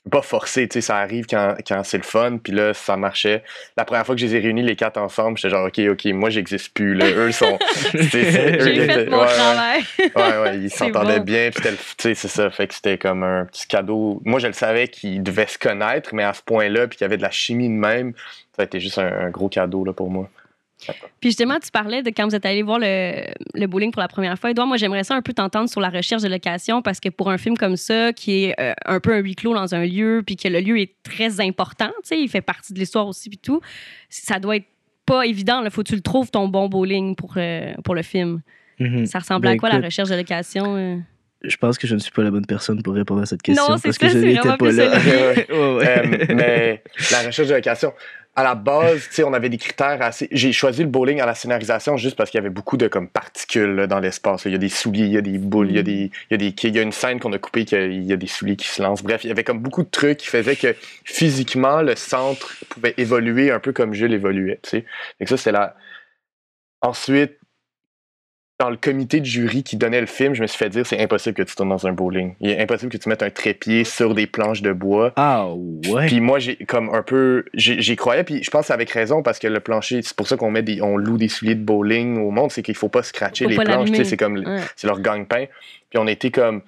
tu 0.00 0.08
peux 0.08 0.18
pas 0.18 0.22
forcer, 0.22 0.66
tu 0.66 0.74
sais, 0.74 0.80
ça 0.80 0.96
arrive 0.96 1.26
quand, 1.28 1.56
quand 1.66 1.84
c'est 1.84 1.98
le 1.98 2.04
fun, 2.04 2.38
puis 2.42 2.54
là, 2.54 2.72
ça 2.72 2.96
marchait. 2.96 3.42
La 3.76 3.84
première 3.84 4.06
fois 4.06 4.14
que 4.14 4.20
je 4.22 4.26
les 4.26 4.36
ai 4.36 4.38
réunis, 4.38 4.62
les 4.62 4.76
quatre 4.76 4.96
ensemble, 4.96 5.36
j'étais 5.36 5.50
genre, 5.50 5.66
OK, 5.66 5.78
OK, 5.90 6.06
moi, 6.14 6.30
j'existe 6.30 6.72
plus, 6.72 6.94
là. 6.94 7.04
Eux 7.10 7.32
sont... 7.32 7.58
J'ai 7.92 8.08
fait 8.08 9.10
mon 9.10 9.20
ouais, 9.20 9.26
travail. 9.26 9.82
Ouais, 9.98 10.38
ouais, 10.42 10.58
ils 10.58 10.70
s'entendaient 10.74 11.20
bien, 11.20 11.50
puis 11.50 11.62
tu 11.62 11.76
sais, 11.98 12.14
c'est 12.14 12.28
ça, 12.28 12.48
fait 12.48 12.66
que 12.68 12.74
c'était 12.74 12.96
comme 12.96 13.22
un 13.22 13.44
petit 13.44 13.66
cadeau. 13.68 14.22
Moi, 14.24 14.40
je 14.40 14.46
le 14.46 14.54
savais 14.54 14.88
qu'ils 14.88 15.22
devaient 15.22 15.46
se 15.46 15.58
connaître, 15.58 16.14
mais 16.14 16.24
à 16.24 16.32
ce 16.32 16.40
point-là, 16.42 16.88
puis 16.88 16.96
qu'il 16.96 17.04
y 17.04 17.06
avait 17.06 17.18
de 17.18 17.22
la 17.22 17.30
chimie 17.30 17.68
de 17.68 17.74
même, 17.74 18.14
ça 18.56 18.62
a 18.62 18.64
été 18.64 18.80
juste 18.80 18.98
un, 18.98 19.26
un 19.26 19.28
gros 19.28 19.50
cadeau, 19.50 19.84
là, 19.84 19.92
pour 19.92 20.08
moi. 20.08 20.30
Puis 21.20 21.30
justement, 21.30 21.58
tu 21.58 21.70
parlais 21.70 22.02
de 22.02 22.10
quand 22.10 22.26
vous 22.26 22.34
êtes 22.34 22.46
allé 22.46 22.62
voir 22.62 22.78
le, 22.78 23.26
le 23.54 23.66
bowling 23.66 23.90
pour 23.90 24.00
la 24.00 24.08
première 24.08 24.38
fois. 24.38 24.50
Edouard, 24.50 24.66
moi, 24.66 24.76
j'aimerais 24.76 25.04
ça 25.04 25.14
un 25.14 25.22
peu 25.22 25.32
t'entendre 25.32 25.68
sur 25.68 25.80
la 25.80 25.90
recherche 25.90 26.22
de 26.22 26.28
location 26.28 26.82
parce 26.82 27.00
que 27.00 27.08
pour 27.08 27.30
un 27.30 27.38
film 27.38 27.56
comme 27.56 27.76
ça, 27.76 28.12
qui 28.12 28.44
est 28.44 28.60
euh, 28.60 28.72
un 28.86 29.00
peu 29.00 29.14
un 29.14 29.18
huis 29.18 29.34
clos 29.34 29.54
dans 29.54 29.74
un 29.74 29.84
lieu, 29.84 30.22
puis 30.24 30.36
que 30.36 30.48
le 30.48 30.60
lieu 30.60 30.78
est 30.78 30.94
très 31.02 31.40
important, 31.40 31.90
tu 32.02 32.08
sais, 32.08 32.20
il 32.20 32.28
fait 32.28 32.40
partie 32.40 32.72
de 32.72 32.78
l'histoire 32.78 33.06
aussi, 33.06 33.28
puis 33.28 33.38
tout, 33.38 33.60
ça 34.08 34.38
doit 34.38 34.56
être 34.56 34.68
pas 35.06 35.26
évident. 35.26 35.62
Il 35.64 35.70
faut 35.70 35.82
que 35.82 35.88
tu 35.88 35.96
le 35.96 36.02
trouves, 36.02 36.30
ton 36.30 36.48
bon 36.48 36.68
bowling 36.68 37.16
pour, 37.16 37.34
euh, 37.36 37.72
pour 37.84 37.94
le 37.94 38.02
film. 38.02 38.40
Mm-hmm. 38.78 39.06
Ça 39.06 39.18
ressemble 39.18 39.46
à 39.46 39.50
ben, 39.50 39.58
quoi 39.58 39.68
la 39.68 39.80
recherche 39.80 40.08
de 40.08 40.14
location? 40.14 40.76
Euh? 40.76 40.96
Je 41.42 41.56
pense 41.56 41.78
que 41.78 41.86
je 41.86 41.94
ne 41.94 42.00
suis 42.00 42.12
pas 42.12 42.22
la 42.22 42.30
bonne 42.30 42.44
personne 42.44 42.82
pour 42.82 42.94
répondre 42.94 43.22
à 43.22 43.26
cette 43.26 43.40
question 43.40 43.62
non, 43.62 43.78
parce 43.78 43.96
ça, 43.96 44.06
que 44.06 44.08
je 44.08 44.18
n'étais 44.18 44.56
pas 44.56 44.72
là. 44.72 44.98
mais 46.34 46.82
la 47.10 47.22
recherche 47.22 47.48
de 47.48 47.54
location, 47.54 47.94
à 48.36 48.44
la 48.44 48.54
base, 48.54 49.08
on 49.24 49.32
avait 49.32 49.48
des 49.48 49.58
critères 49.58 50.00
assez. 50.02 50.28
J'ai 50.30 50.52
choisi 50.52 50.82
le 50.82 50.88
bowling 50.88 51.20
à 51.20 51.26
la 51.26 51.34
scénarisation 51.34 51.96
juste 51.96 52.16
parce 52.16 52.30
qu'il 52.30 52.38
y 52.38 52.42
avait 52.42 52.50
beaucoup 52.50 52.76
de 52.76 52.86
comme 52.86 53.08
particules 53.08 53.86
dans 53.88 53.98
l'espace. 53.98 54.44
Il 54.44 54.52
y 54.52 54.54
a 54.54 54.58
des 54.58 54.68
souliers, 54.68 55.04
il 55.04 55.12
y 55.12 55.18
a 55.18 55.20
des 55.20 55.38
boules, 55.38 55.70
il 55.70 55.76
y 55.76 55.78
a 55.78 55.82
des, 55.82 56.10
il 56.30 56.30
y 56.30 56.34
a 56.34 56.36
des 56.36 56.54
Il 56.62 56.76
y 56.76 56.78
a 56.78 56.82
une 56.82 56.92
scène 56.92 57.18
qu'on 57.18 57.32
a 57.32 57.38
coupée 57.38 57.64
qu'il 57.64 58.04
y 58.04 58.12
a 58.12 58.16
des 58.16 58.26
souliers 58.26 58.56
qui 58.56 58.68
se 58.68 58.82
lancent. 58.82 59.02
Bref, 59.02 59.24
il 59.24 59.28
y 59.28 59.30
avait 59.30 59.44
comme 59.44 59.58
beaucoup 59.58 59.82
de 59.82 59.90
trucs 59.90 60.18
qui 60.18 60.28
faisaient 60.28 60.56
que 60.56 60.76
physiquement 61.04 61.82
le 61.82 61.96
centre 61.96 62.54
pouvait 62.68 62.94
évoluer 62.98 63.50
un 63.50 63.58
peu 63.58 63.72
comme 63.72 63.94
Jules 63.94 64.12
évoluait. 64.12 64.60
Tu 64.62 64.70
sais. 64.70 64.84
Donc 65.18 65.28
ça 65.28 65.36
c'était 65.36 65.52
là. 65.52 65.74
Ensuite, 66.82 67.39
dans 68.60 68.68
le 68.68 68.76
comité 68.76 69.20
de 69.20 69.24
jury 69.24 69.62
qui 69.62 69.78
donnait 69.78 70.02
le 70.02 70.06
film, 70.06 70.34
je 70.34 70.42
me 70.42 70.46
suis 70.46 70.58
fait 70.58 70.68
dire 70.68 70.84
c'est 70.86 71.00
impossible 71.00 71.34
que 71.34 71.42
tu 71.42 71.56
tournes 71.56 71.70
dans 71.70 71.86
un 71.86 71.92
bowling. 71.92 72.34
Il 72.40 72.50
est 72.50 72.60
impossible 72.60 72.92
que 72.92 72.98
tu 72.98 73.08
mettes 73.08 73.22
un 73.22 73.30
trépied 73.30 73.84
sur 73.84 74.14
des 74.14 74.26
planches 74.26 74.60
de 74.60 74.72
bois. 74.72 75.14
Ah 75.16 75.48
ouais. 75.88 76.06
Puis 76.06 76.20
moi 76.20 76.38
j'ai 76.38 76.56
comme 76.56 76.90
un 76.94 77.02
peu 77.02 77.46
j'y 77.54 77.96
croyais 77.96 78.22
puis 78.22 78.42
je 78.42 78.50
pense 78.50 78.70
avec 78.70 78.90
raison 78.90 79.22
parce 79.22 79.38
que 79.38 79.46
le 79.46 79.60
plancher 79.60 80.02
c'est 80.02 80.14
pour 80.14 80.28
ça 80.28 80.36
qu'on 80.36 80.50
met 80.50 80.62
des 80.62 80.82
on 80.82 80.98
loue 80.98 81.16
des 81.16 81.28
souliers 81.28 81.54
de 81.54 81.64
bowling 81.64 82.18
au 82.18 82.30
monde, 82.30 82.52
c'est 82.52 82.62
qu'il 82.62 82.74
faut 82.74 82.90
pas 82.90 83.02
scratcher 83.02 83.46
les 83.46 83.56
planches, 83.56 83.88
c'est 84.04 84.18
comme 84.18 84.44
c'est 84.76 84.86
leur 84.86 85.00
gagne-pain. 85.00 85.46
Puis 85.88 85.98
on 85.98 86.06
était 86.06 86.30
comme 86.30 86.60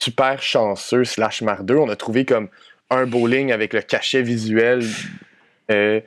super 0.00 0.42
chanceux 0.42 1.04
slash 1.04 1.42
mardeux, 1.42 1.78
on 1.78 1.88
a 1.88 1.96
trouvé 1.96 2.24
comme 2.24 2.48
un 2.90 3.06
bowling 3.06 3.52
avec 3.52 3.72
le 3.72 3.82
cachet 3.82 4.22
visuel 4.22 4.82
euh, 5.70 6.00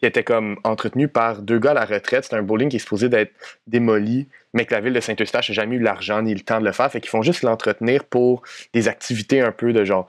qui 0.00 0.06
était 0.06 0.24
comme 0.24 0.58
entretenu 0.64 1.08
par 1.08 1.42
deux 1.42 1.58
gars 1.58 1.72
à 1.72 1.74
la 1.74 1.84
retraite. 1.84 2.24
C'est 2.24 2.34
un 2.34 2.42
bowling 2.42 2.70
qui 2.70 2.76
est 2.76 2.80
supposé 2.80 3.08
d'être 3.08 3.32
démoli, 3.66 4.28
mais 4.54 4.64
que 4.64 4.74
la 4.74 4.80
ville 4.80 4.94
de 4.94 5.00
Saint-Eustache 5.00 5.50
n'a 5.50 5.54
jamais 5.54 5.76
eu 5.76 5.80
l'argent 5.80 6.22
ni 6.22 6.34
le 6.34 6.40
temps 6.40 6.58
de 6.58 6.64
le 6.64 6.72
faire. 6.72 6.90
Fait 6.90 7.00
qu'ils 7.00 7.10
font 7.10 7.22
juste 7.22 7.42
l'entretenir 7.42 8.04
pour 8.04 8.42
des 8.72 8.88
activités 8.88 9.42
un 9.42 9.52
peu 9.52 9.72
de 9.72 9.84
genre 9.84 10.08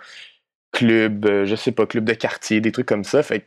club, 0.71 1.25
euh, 1.25 1.45
je 1.45 1.55
sais 1.55 1.73
pas, 1.73 1.85
club 1.85 2.05
de 2.05 2.13
quartier, 2.13 2.61
des 2.61 2.71
trucs 2.71 2.87
comme 2.87 3.03
ça. 3.03 3.21
Fait 3.21 3.43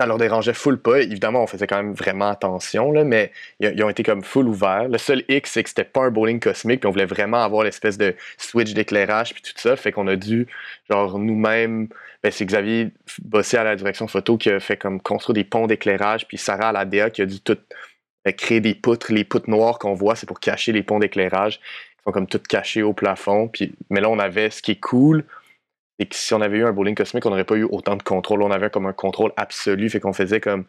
ça 0.00 0.06
leur 0.06 0.18
dérangeait 0.18 0.54
full 0.54 0.78
pas. 0.78 1.00
Évidemment, 1.00 1.42
on 1.42 1.46
faisait 1.46 1.66
quand 1.66 1.76
même 1.76 1.92
vraiment 1.92 2.28
attention, 2.28 2.92
mais 3.04 3.32
ils 3.58 3.82
ont 3.82 3.88
été 3.88 4.04
comme 4.04 4.22
full 4.22 4.46
ouverts. 4.46 4.88
Le 4.88 4.98
seul 4.98 5.24
X, 5.28 5.50
c'est 5.50 5.62
que 5.64 5.68
c'était 5.68 5.84
pas 5.84 6.02
un 6.02 6.10
bowling 6.10 6.38
cosmique, 6.38 6.80
puis 6.80 6.88
on 6.88 6.92
voulait 6.92 7.04
vraiment 7.04 7.42
avoir 7.42 7.64
l'espèce 7.64 7.98
de 7.98 8.14
switch 8.36 8.74
d'éclairage, 8.74 9.34
puis 9.34 9.42
tout 9.42 9.52
ça. 9.56 9.74
Fait 9.74 9.90
qu'on 9.90 10.06
a 10.06 10.14
dû, 10.14 10.46
genre, 10.88 11.18
nous-mêmes 11.18 11.88
ben, 12.22 12.32
c'est 12.32 12.46
Xavier 12.46 12.90
Bossé 13.22 13.56
à 13.56 13.64
la 13.64 13.76
direction 13.76 14.08
photo 14.08 14.36
qui 14.38 14.50
a 14.50 14.60
fait 14.60 14.76
comme 14.76 15.00
construire 15.00 15.34
des 15.34 15.44
ponts 15.44 15.66
d'éclairage, 15.66 16.26
puis 16.26 16.38
Sarah 16.38 16.68
à 16.68 16.72
la 16.72 16.84
DA 16.84 17.10
qui 17.10 17.22
a 17.22 17.26
dû 17.26 17.40
tout 17.40 17.58
euh, 18.26 18.32
créer 18.32 18.60
des 18.60 18.74
poutres. 18.74 19.12
Les 19.12 19.24
poutres 19.24 19.50
noires 19.50 19.78
qu'on 19.78 19.94
voit, 19.94 20.14
c'est 20.16 20.26
pour 20.26 20.40
cacher 20.40 20.72
les 20.72 20.82
ponts 20.82 20.98
d'éclairage 20.98 21.58
qui 21.58 22.04
sont 22.04 22.12
comme 22.12 22.26
toutes 22.26 22.46
cachées 22.46 22.82
au 22.82 22.92
plafond. 22.92 23.48
Puis, 23.48 23.74
mais 23.90 24.00
là, 24.00 24.08
on 24.10 24.18
avait 24.18 24.50
ce 24.50 24.62
qui 24.62 24.72
est 24.72 24.80
cool, 24.80 25.24
et 25.98 26.06
que 26.06 26.14
si 26.14 26.32
on 26.34 26.40
avait 26.40 26.58
eu 26.58 26.64
un 26.64 26.72
bowling 26.72 26.94
cosmique, 26.94 27.26
on 27.26 27.30
n'aurait 27.30 27.44
pas 27.44 27.56
eu 27.56 27.64
autant 27.64 27.96
de 27.96 28.02
contrôle. 28.02 28.42
On 28.42 28.50
avait 28.50 28.70
comme 28.70 28.86
un 28.86 28.92
contrôle 28.92 29.32
absolu, 29.36 29.90
fait 29.90 30.00
qu'on 30.00 30.12
faisait 30.12 30.40
comme 30.40 30.64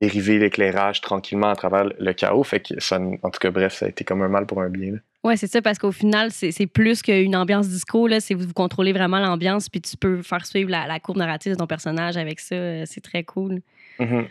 dériver 0.00 0.38
l'éclairage 0.38 1.00
tranquillement 1.00 1.48
à 1.48 1.56
travers 1.56 1.84
le 1.98 2.12
chaos. 2.12 2.42
Fait 2.42 2.60
que 2.60 2.80
ça, 2.80 2.98
en 3.00 3.30
tout 3.30 3.38
cas, 3.38 3.50
bref, 3.50 3.74
ça 3.74 3.86
a 3.86 3.88
été 3.88 4.04
comme 4.04 4.22
un 4.22 4.28
mal 4.28 4.46
pour 4.46 4.60
un 4.60 4.68
bien. 4.68 4.94
Oui, 5.24 5.36
c'est 5.36 5.46
ça, 5.46 5.62
parce 5.62 5.78
qu'au 5.78 5.92
final, 5.92 6.30
c'est 6.30 6.66
plus 6.66 7.02
qu'une 7.02 7.34
ambiance 7.34 7.68
disco. 7.68 8.08
C'est 8.20 8.34
vous, 8.34 8.52
contrôlez 8.52 8.92
vraiment 8.92 9.18
l'ambiance, 9.18 9.68
puis 9.68 9.80
tu 9.80 9.96
peux 9.96 10.22
faire 10.22 10.44
suivre 10.46 10.70
la, 10.70 10.86
la, 10.86 11.00
courbe 11.00 11.18
narrative 11.18 11.52
de 11.52 11.58
ton 11.58 11.66
personnage 11.66 12.16
avec 12.16 12.40
ça. 12.40 12.54
Euh, 12.54 12.84
c'est 12.86 13.00
très 13.00 13.24
cool. 13.24 13.60
Mm-hmm. 13.98 14.26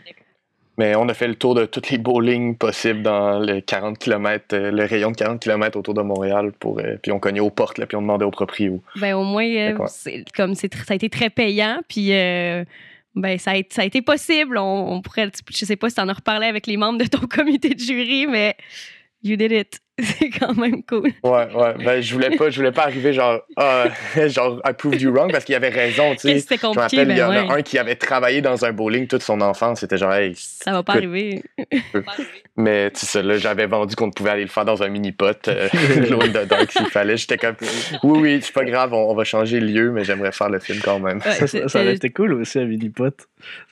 Mais 0.78 0.94
on 0.94 1.08
a 1.08 1.14
fait 1.14 1.28
le 1.28 1.34
tour 1.34 1.54
de 1.54 1.64
toutes 1.64 1.90
les 1.90 1.98
bowling 1.98 2.56
possibles 2.56 3.02
dans 3.02 3.38
le 3.38 3.60
40 3.60 3.98
km, 3.98 4.44
euh, 4.52 4.70
le 4.70 4.84
rayon 4.84 5.10
de 5.10 5.16
40 5.16 5.40
km 5.40 5.78
autour 5.78 5.94
de 5.94 6.02
Montréal. 6.02 6.52
Pour, 6.58 6.78
euh, 6.80 6.96
puis 7.02 7.12
on 7.12 7.18
cognait 7.18 7.40
aux 7.40 7.50
portes, 7.50 7.78
là, 7.78 7.86
puis 7.86 7.96
on 7.96 8.02
demandait 8.02 8.24
aux 8.24 8.30
propriétaires. 8.30 8.78
Ben, 8.96 9.14
au 9.14 9.24
moins, 9.24 9.74
comme 10.34 10.54
ça 10.54 10.70
a 10.88 10.94
été 10.94 11.08
très 11.08 11.30
payant, 11.30 11.80
puis 11.88 12.10
ben, 13.16 13.38
ça, 13.38 13.52
a, 13.52 13.62
ça 13.70 13.82
a 13.82 13.84
été 13.84 14.02
possible. 14.02 14.58
On, 14.58 14.92
on 14.92 15.00
pourrait, 15.00 15.30
je 15.50 15.64
sais 15.64 15.76
pas 15.76 15.88
si 15.88 15.96
tu 15.96 16.00
en 16.02 16.08
as 16.08 16.12
reparlé 16.12 16.46
avec 16.46 16.66
les 16.66 16.76
membres 16.76 16.98
de 16.98 17.06
ton 17.06 17.26
comité 17.30 17.70
de 17.70 17.80
jury, 17.80 18.26
mais 18.26 18.56
you 19.22 19.36
did 19.36 19.52
it. 19.52 19.80
c'est 20.02 20.28
quand 20.28 20.54
même 20.54 20.82
cool. 20.82 21.10
Ouais, 21.22 21.48
ouais. 21.54 21.74
Ben, 21.82 22.02
je 22.02 22.12
voulais 22.12 22.30
pas, 22.36 22.50
je 22.50 22.56
voulais 22.56 22.72
pas 22.72 22.82
arriver 22.82 23.14
genre, 23.14 23.40
ah, 23.56 23.86
genre, 24.26 24.60
I 24.66 24.72
proved 24.74 25.00
you 25.00 25.10
wrong 25.10 25.32
parce 25.32 25.44
qu'il 25.44 25.54
avait 25.54 25.70
raison, 25.70 26.12
tu 26.12 26.28
sais. 26.28 26.38
C'était 26.38 26.58
compliqué. 26.58 26.96
Je 26.96 27.02
me 27.02 27.02
rappelle, 27.02 27.10
il 27.10 27.18
y 27.18 27.22
en 27.22 27.30
a 27.30 27.54
un 27.54 27.62
qui 27.62 27.78
avait 27.78 27.94
travaillé 27.94 28.42
dans 28.42 28.66
un 28.66 28.72
bowling 28.72 29.06
toute 29.06 29.22
son 29.22 29.40
enfance. 29.40 29.80
C'était 29.80 29.96
genre, 29.96 30.12
hey. 30.12 30.34
Ça 30.36 30.72
va 30.72 30.82
pas 30.82 30.94
arriver. 30.94 31.42
Mais, 32.58 32.90
tu 32.90 33.06
sais, 33.06 33.22
là, 33.22 33.38
j'avais 33.38 33.66
vendu 33.66 33.96
qu'on 33.96 34.10
pouvait 34.10 34.30
aller 34.30 34.42
le 34.42 34.48
faire 34.48 34.66
dans 34.66 34.82
un 34.82 34.88
mini-pot, 34.88 35.48
euh, 35.48 35.68
loin 36.10 36.28
dedans, 36.28 36.56
s'il 36.68 36.86
fallait. 36.86 37.16
J'étais 37.16 37.38
comme, 37.38 37.56
oui, 38.02 38.18
oui, 38.20 38.40
c'est 38.42 38.54
pas 38.54 38.64
grave, 38.64 38.92
on, 38.92 39.14
va 39.14 39.24
changer 39.24 39.60
le 39.60 39.66
lieu, 39.66 39.92
mais 39.92 40.04
j'aimerais 40.04 40.32
faire 40.32 40.50
le 40.50 40.58
film 40.58 40.80
quand 40.84 40.98
même. 40.98 41.20
ça, 41.22 41.46
ça, 41.46 41.80
aurait 41.80 41.94
été 41.94 42.10
cool 42.10 42.34
aussi, 42.34 42.58
un 42.58 42.66
mini-pot. 42.66 43.14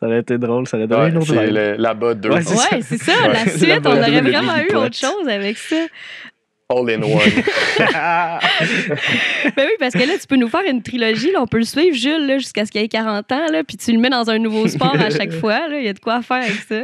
Ça 0.01 0.07
aurait 0.07 0.21
été 0.21 0.39
drôle, 0.39 0.67
ça 0.67 0.79
aurait 0.79 0.87
donné 0.87 1.11
une 1.11 1.19
autre 1.19 1.35
là-bas 1.35 2.15
deux. 2.15 2.31
Ouais, 2.31 2.43
c'est 2.81 2.99
ça. 2.99 3.29
La 3.29 3.47
suite, 3.47 3.81
on 3.85 3.91
aurait 3.91 4.21
vraiment 4.21 4.57
eu 4.59 4.75
autre 4.75 4.97
chose 4.97 5.29
avec 5.29 5.59
ça. 5.59 5.87
All 6.71 6.89
in 6.91 7.03
one. 7.03 7.21
ben 7.79 8.39
oui, 9.59 9.75
parce 9.79 9.93
que 9.93 9.99
là, 9.99 10.15
tu 10.19 10.27
peux 10.27 10.37
nous 10.37 10.49
faire 10.49 10.63
une 10.67 10.83
trilogie. 10.83 11.31
Là, 11.31 11.43
on 11.43 11.47
peut 11.47 11.59
le 11.59 11.65
suivre, 11.65 11.95
Jules, 11.95 12.39
jusqu'à 12.39 12.65
ce 12.65 12.71
qu'il 12.71 12.81
ait 12.81 12.89
40 12.89 13.31
ans. 13.33 13.47
Là, 13.53 13.63
puis 13.65 13.77
tu 13.77 13.93
le 13.93 13.99
mets 13.99 14.09
dans 14.09 14.31
un 14.31 14.39
nouveau 14.39 14.67
sport 14.67 14.97
à 14.99 15.11
chaque 15.11 15.33
fois. 15.33 15.69
Là. 15.69 15.79
Il 15.79 15.85
y 15.85 15.89
a 15.89 15.93
de 15.93 15.99
quoi 15.99 16.23
faire 16.23 16.39
avec 16.39 16.55
ça. 16.67 16.81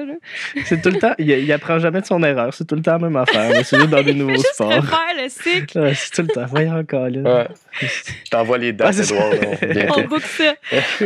C'est 0.66 0.82
tout 0.82 0.90
le 0.90 0.98
temps. 0.98 1.14
Il, 1.18 1.30
il, 1.30 1.50
apprend 1.50 1.78
jamais 1.78 2.02
de 2.02 2.06
son 2.06 2.22
erreur. 2.22 2.52
C'est 2.52 2.66
tout 2.66 2.74
le 2.74 2.82
temps 2.82 2.92
la 2.92 2.98
même 2.98 3.16
affaire. 3.16 3.50
C'est 3.64 3.78
juste 3.78 3.88
dans 3.88 4.02
des 4.02 4.12
nouveaux 4.20 4.32
juste 4.34 4.52
sports. 4.52 4.70
refaire 4.70 5.14
le 5.16 5.28
cycle. 5.30 5.78
Ouais, 5.80 5.94
c'est 5.94 6.10
tout 6.10 6.22
le 6.22 6.28
temps. 6.28 6.46
Voyons 6.50 6.76
encore 6.78 7.08
là. 7.08 7.38
Ouais. 7.38 7.48
Je 7.80 8.30
t'envoie 8.30 8.58
les 8.58 8.74
dates, 8.74 8.92
c'est 8.92 9.14
Edouard. 9.14 9.30
là, 9.30 9.92
On 9.96 10.02
boucle 10.02 10.20
ça. 10.26 10.54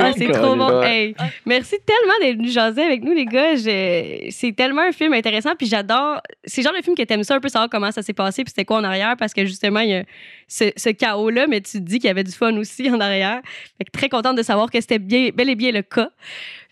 Ah, 0.00 0.10
c'est 0.16 0.28
trop 0.32 0.56
bon. 0.56 0.82
Hey, 0.82 1.14
merci 1.46 1.76
tellement 1.86 2.14
d'être 2.20 2.38
venu 2.38 2.50
jaser 2.50 2.82
avec 2.82 3.04
nous, 3.04 3.12
les 3.14 3.26
gars. 3.26 3.54
Je- 3.54 4.26
C'est 4.30 4.52
tellement 4.56 4.82
un 4.82 4.92
film 4.92 5.12
intéressant. 5.12 5.54
Puis 5.56 5.68
j'adore. 5.68 6.20
C'est 6.44 6.62
le 6.62 6.64
genre 6.64 6.76
de 6.76 6.82
film 6.82 6.96
que 6.96 7.02
t'aimes 7.02 7.22
ça 7.22 7.36
un 7.36 7.40
peu 7.40 7.48
savoir 7.48 7.70
comment 7.70 7.92
ça 7.92 8.02
s'est 8.02 8.12
passé. 8.12 8.42
Puis 8.42 8.63
quoi 8.64 8.78
en 8.78 8.84
arrière? 8.84 9.16
Parce 9.18 9.32
que 9.32 9.44
justement, 9.44 9.80
il 9.80 9.90
y 9.90 9.94
a 9.94 10.04
ce, 10.48 10.72
ce 10.76 10.90
chaos-là. 10.90 11.46
Mais 11.46 11.60
tu 11.60 11.78
te 11.78 11.78
dis 11.78 11.98
qu'il 11.98 12.08
y 12.08 12.10
avait 12.10 12.24
du 12.24 12.32
fun 12.32 12.56
aussi 12.56 12.90
en 12.90 13.00
arrière. 13.00 13.40
Fait 13.78 13.84
que 13.84 13.90
très 13.90 14.08
contente 14.08 14.36
de 14.36 14.42
savoir 14.42 14.70
que 14.70 14.80
c'était 14.80 14.98
bel 14.98 15.48
et 15.48 15.54
bien 15.54 15.72
le 15.72 15.82
cas. 15.82 16.10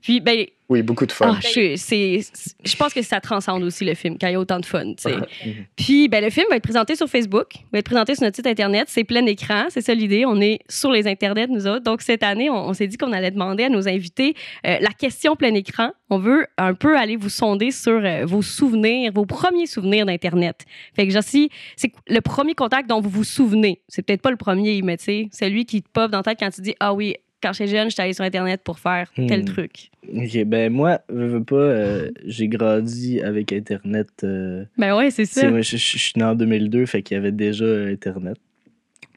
Puis, 0.03 0.21
ben, 0.21 0.45
Oui, 0.69 0.83
beaucoup 0.83 1.07
de 1.07 1.13
fun. 1.13 1.37
ah, 1.37 1.41
je, 1.41 2.77
pense 2.77 2.93
que 2.93 3.03
ça 3.03 3.21
transcende 3.21 3.63
aussi 3.63 3.85
le 3.85 3.95
film 3.95 4.17
quand 4.21 4.27
il 4.27 4.33
y 4.33 4.35
a 4.35 4.41
autant 4.41 4.59
de 4.59 4.67
fun. 4.67 4.83
Mhm. 5.45 5.67
Puis 5.77 6.09
ben, 6.09 6.23
le 6.23 6.31
film 6.31 6.47
va 6.51 6.57
être 6.57 6.63
présenté 6.63 6.97
sur 6.97 7.09
Facebook, 7.09 7.55
va 7.73 7.79
être 7.79 7.87
présenté 7.87 8.15
sur 8.15 8.25
notre 8.25 8.37
site 8.37 8.47
internet. 8.47 8.85
C'est 8.89 9.05
plein 9.05 9.25
écran, 9.27 9.65
c'est 9.69 9.81
ça 9.81 9.95
l'idée. 9.95 10.25
On 10.27 10.41
est 10.41 10.61
sur 10.69 10.91
les 10.91 11.07
internets, 11.07 11.49
nous 11.49 11.67
autres. 11.67 11.83
Donc 11.83 12.03
cette 12.03 12.23
année, 12.23 12.51
on, 12.51 12.69
on 12.69 12.73
s'est 12.75 12.87
dit 12.87 12.97
qu'on 12.97 13.13
allait 13.13 13.31
demander 13.31 13.65
à 13.65 13.69
nos 13.69 13.89
invités 13.89 14.35
euh, 14.67 14.79
la 14.81 14.91
question 14.91 15.37
plein 15.37 15.55
écran. 15.55 15.91
On 16.11 16.19
veut 16.19 16.47
un 16.59 16.75
peu 16.75 16.97
aller 16.97 17.17
vous 17.17 17.29
sonder 17.29 17.71
sur 17.71 18.01
euh, 18.05 18.25
vos 18.25 18.43
souvenirs, 18.43 19.13
vos 19.15 19.27
premiers 19.27 19.67
souvenirs 19.67 20.07
d'Internet. 20.07 20.65
Fait 20.95 21.07
que 21.07 21.21
si 21.21 21.51
c'est 21.77 21.93
le 22.09 22.21
premier 22.21 22.55
contact 22.55 22.89
dont 22.89 23.01
vous 23.01 23.11
vous 23.11 23.25
souvenez, 23.25 23.83
c'est 23.89 24.03
peut-être 24.03 24.23
pas 24.23 24.31
le 24.31 24.37
premier, 24.37 24.81
mais 24.83 24.97
tu 24.97 25.05
sais, 25.05 25.29
celui 25.33 25.65
qui 25.65 25.83
te 25.83 25.89
pop 25.93 26.11
dans 26.11 26.23
ta 26.23 26.33
tête 26.35 26.39
quand 26.41 26.51
tu 26.51 26.61
dis 26.63 26.75
Ah 26.81 26.95
oui, 26.95 27.17
quand 27.43 27.53
j'étais 27.53 27.71
jeune, 27.71 27.91
j'étais 27.91 28.03
allé 28.03 28.13
sur 28.13 28.25
Internet 28.25 28.63
pour 28.63 28.79
faire 28.79 29.11
tel 29.29 29.43
Hmm. 29.43 29.45
truc. 29.45 29.91
Ok, 30.15 30.45
ben 30.45 30.73
moi, 30.73 31.01
je 31.09 31.15
veux 31.15 31.45
pas, 31.45 31.55
euh, 31.57 32.11
j'ai 32.25 32.49
grandi 32.49 33.21
avec 33.21 33.53
Internet. 33.53 34.09
euh, 34.25 34.65
Ben 34.79 34.97
ouais, 34.97 35.11
c'est 35.11 35.25
ça. 35.27 35.49
moi, 35.51 35.61
je, 35.63 35.77
je- 35.77 35.77
je 35.77 35.99
suis 35.99 36.13
né 36.17 36.25
en 36.25 36.35
2002, 36.35 36.87
fait 36.87 37.03
qu'il 37.03 37.15
y 37.17 37.19
avait 37.19 37.33
déjà 37.33 37.65
Internet. 37.65 38.37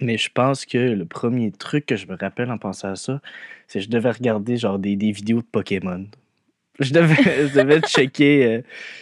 Mais 0.01 0.17
je 0.17 0.29
pense 0.33 0.65
que 0.65 0.77
le 0.77 1.05
premier 1.05 1.51
truc 1.51 1.85
que 1.85 1.95
je 1.95 2.05
me 2.07 2.15
rappelle 2.17 2.51
en 2.51 2.57
pensant 2.57 2.89
à 2.91 2.95
ça, 2.95 3.21
c'est 3.67 3.79
que 3.79 3.85
je 3.85 3.89
devais 3.89 4.11
regarder 4.11 4.57
genre 4.57 4.77
des, 4.77 4.95
des 4.95 5.11
vidéos 5.11 5.39
de 5.39 5.45
Pokémon. 5.51 6.05
Je 6.79 6.91
devais, 6.93 7.15
je 7.47 7.53
devais 7.59 7.79
checker. 7.81 8.45
euh, 8.45 8.61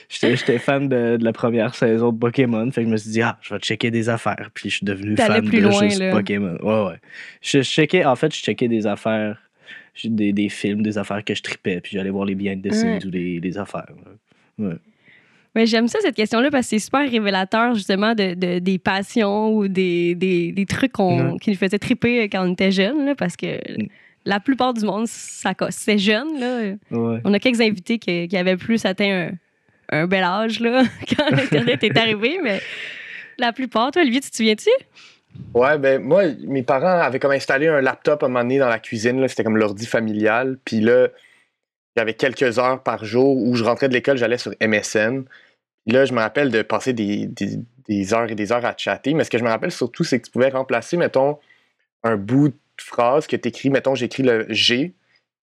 J'étais 0.09 0.59
fan 0.59 0.87
de, 0.87 1.17
de 1.17 1.23
la 1.23 1.33
première 1.33 1.73
saison 1.73 2.11
de 2.11 2.17
Pokémon. 2.19 2.69
Fait 2.71 2.81
que 2.81 2.87
je 2.87 2.91
me 2.91 2.97
suis 2.97 3.09
dit, 3.11 3.21
ah, 3.21 3.37
je 3.41 3.53
vais 3.53 3.59
checker 3.59 3.89
des 3.89 4.09
affaires. 4.09 4.49
Puis 4.53 4.69
je 4.69 4.75
suis 4.77 4.85
devenu 4.85 5.15
fan 5.17 5.43
plus 5.47 5.57
de 5.59 5.63
loin, 5.63 5.83
juste 5.87 5.99
là. 5.99 6.11
Pokémon. 6.11 6.57
Ouais, 6.61 6.89
ouais. 6.91 6.97
Je 7.41 7.61
checkais, 7.63 8.05
en 8.05 8.15
fait, 8.15 8.33
je 8.35 8.41
checkais 8.41 8.67
des 8.67 8.85
affaires, 8.85 9.37
des, 10.03 10.33
des 10.33 10.49
films, 10.49 10.83
des 10.83 10.97
affaires 10.99 11.23
que 11.23 11.33
je 11.33 11.41
tripais. 11.41 11.81
Puis 11.81 11.93
j'allais 11.93 12.11
voir 12.11 12.25
les 12.25 12.35
the 12.35 12.71
scenes 12.71 12.97
Ouais. 12.99 13.05
ou 13.05 13.09
des, 13.09 13.39
des 13.39 13.57
affaires. 13.57 13.87
là. 14.59 14.73
Mais 15.55 15.65
j'aime 15.67 15.87
ça, 15.87 15.99
cette 16.01 16.15
question-là, 16.15 16.49
parce 16.49 16.65
que 16.65 16.69
c'est 16.71 16.79
super 16.79 17.09
révélateur, 17.09 17.75
justement, 17.75 18.15
de, 18.15 18.33
de- 18.33 18.57
des 18.59 18.79
passions 18.79 19.53
ou 19.55 19.67
des, 19.67 20.15
des, 20.15 20.51
des 20.51 20.65
trucs 20.65 20.91
qu'on- 20.91 21.33
Ouais. 21.33 21.39
qui 21.39 21.51
nous 21.51 21.55
faisaient 21.57 21.77
triper 21.79 22.27
quand 22.29 22.47
on 22.47 22.53
était 22.53 22.71
jeune, 22.71 23.05
là, 23.05 23.13
parce 23.15 23.35
que 23.35 23.47
Mm. 23.81 23.87
La 24.25 24.39
plupart 24.39 24.73
du 24.73 24.85
monde, 24.85 25.07
ça 25.07 25.53
c'est 25.69 25.97
jeune. 25.97 26.39
Là. 26.39 26.75
Ouais. 26.91 27.21
On 27.25 27.33
a 27.33 27.39
quelques 27.39 27.61
invités 27.61 27.99
qui, 27.99 28.27
qui 28.27 28.37
avaient 28.37 28.57
plus 28.57 28.85
atteint 28.85 29.29
un, 29.91 29.97
un 30.03 30.07
bel 30.07 30.23
âge 30.23 30.59
là, 30.59 30.83
quand 31.17 31.31
Internet 31.33 31.83
est 31.83 31.97
arrivé, 31.97 32.39
mais 32.43 32.61
la 33.37 33.51
plupart, 33.51 33.91
toi, 33.91 34.01
Olivier, 34.01 34.21
tu 34.21 34.29
te 34.29 34.35
souviens-tu? 34.37 34.69
Ouais, 35.53 35.77
ben 35.79 36.01
moi, 36.01 36.23
mes 36.47 36.61
parents 36.63 36.99
avaient 37.01 37.19
comme 37.19 37.31
installé 37.31 37.67
un 37.67 37.81
laptop 37.81 38.21
à 38.21 38.27
un 38.27 38.29
moment 38.29 38.43
donné 38.43 38.59
dans 38.59 38.69
la 38.69 38.77
cuisine. 38.79 39.19
là, 39.19 39.27
C'était 39.27 39.43
comme 39.43 39.57
l'ordi 39.57 39.85
familial. 39.87 40.57
Puis 40.63 40.79
là, 40.79 41.07
j'avais 41.97 42.13
quelques 42.13 42.59
heures 42.59 42.81
par 42.83 43.03
jour 43.03 43.35
où 43.37 43.55
je 43.55 43.63
rentrais 43.63 43.87
de 43.89 43.93
l'école, 43.93 44.17
j'allais 44.17 44.37
sur 44.37 44.53
MSN. 44.61 45.23
Puis 45.85 45.93
là, 45.95 46.05
je 46.05 46.13
me 46.13 46.19
rappelle 46.19 46.49
de 46.51 46.61
passer 46.61 46.93
des, 46.93 47.25
des- 47.25 47.59
des 47.87 48.13
heures 48.13 48.29
et 48.31 48.35
des 48.35 48.51
heures 48.51 48.63
à 48.65 48.73
chatter. 48.77 49.13
Mais 49.15 49.23
ce 49.25 49.29
que 49.31 49.37
je 49.39 49.43
me 49.43 49.49
rappelle 49.49 49.71
surtout, 49.71 50.03
c'est 50.03 50.19
que 50.19 50.25
tu 50.25 50.31
pouvais 50.31 50.49
remplacer, 50.49 50.95
mettons, 50.97 51.37
un 52.03 52.15
bout 52.15 52.49
de 52.49 52.55
phrase 52.77 53.27
que 53.27 53.35
tu 53.35 53.49
écris. 53.49 53.69
Mettons, 53.69 53.95
j'écris 53.95 54.23
le 54.23 54.45
G, 54.49 54.93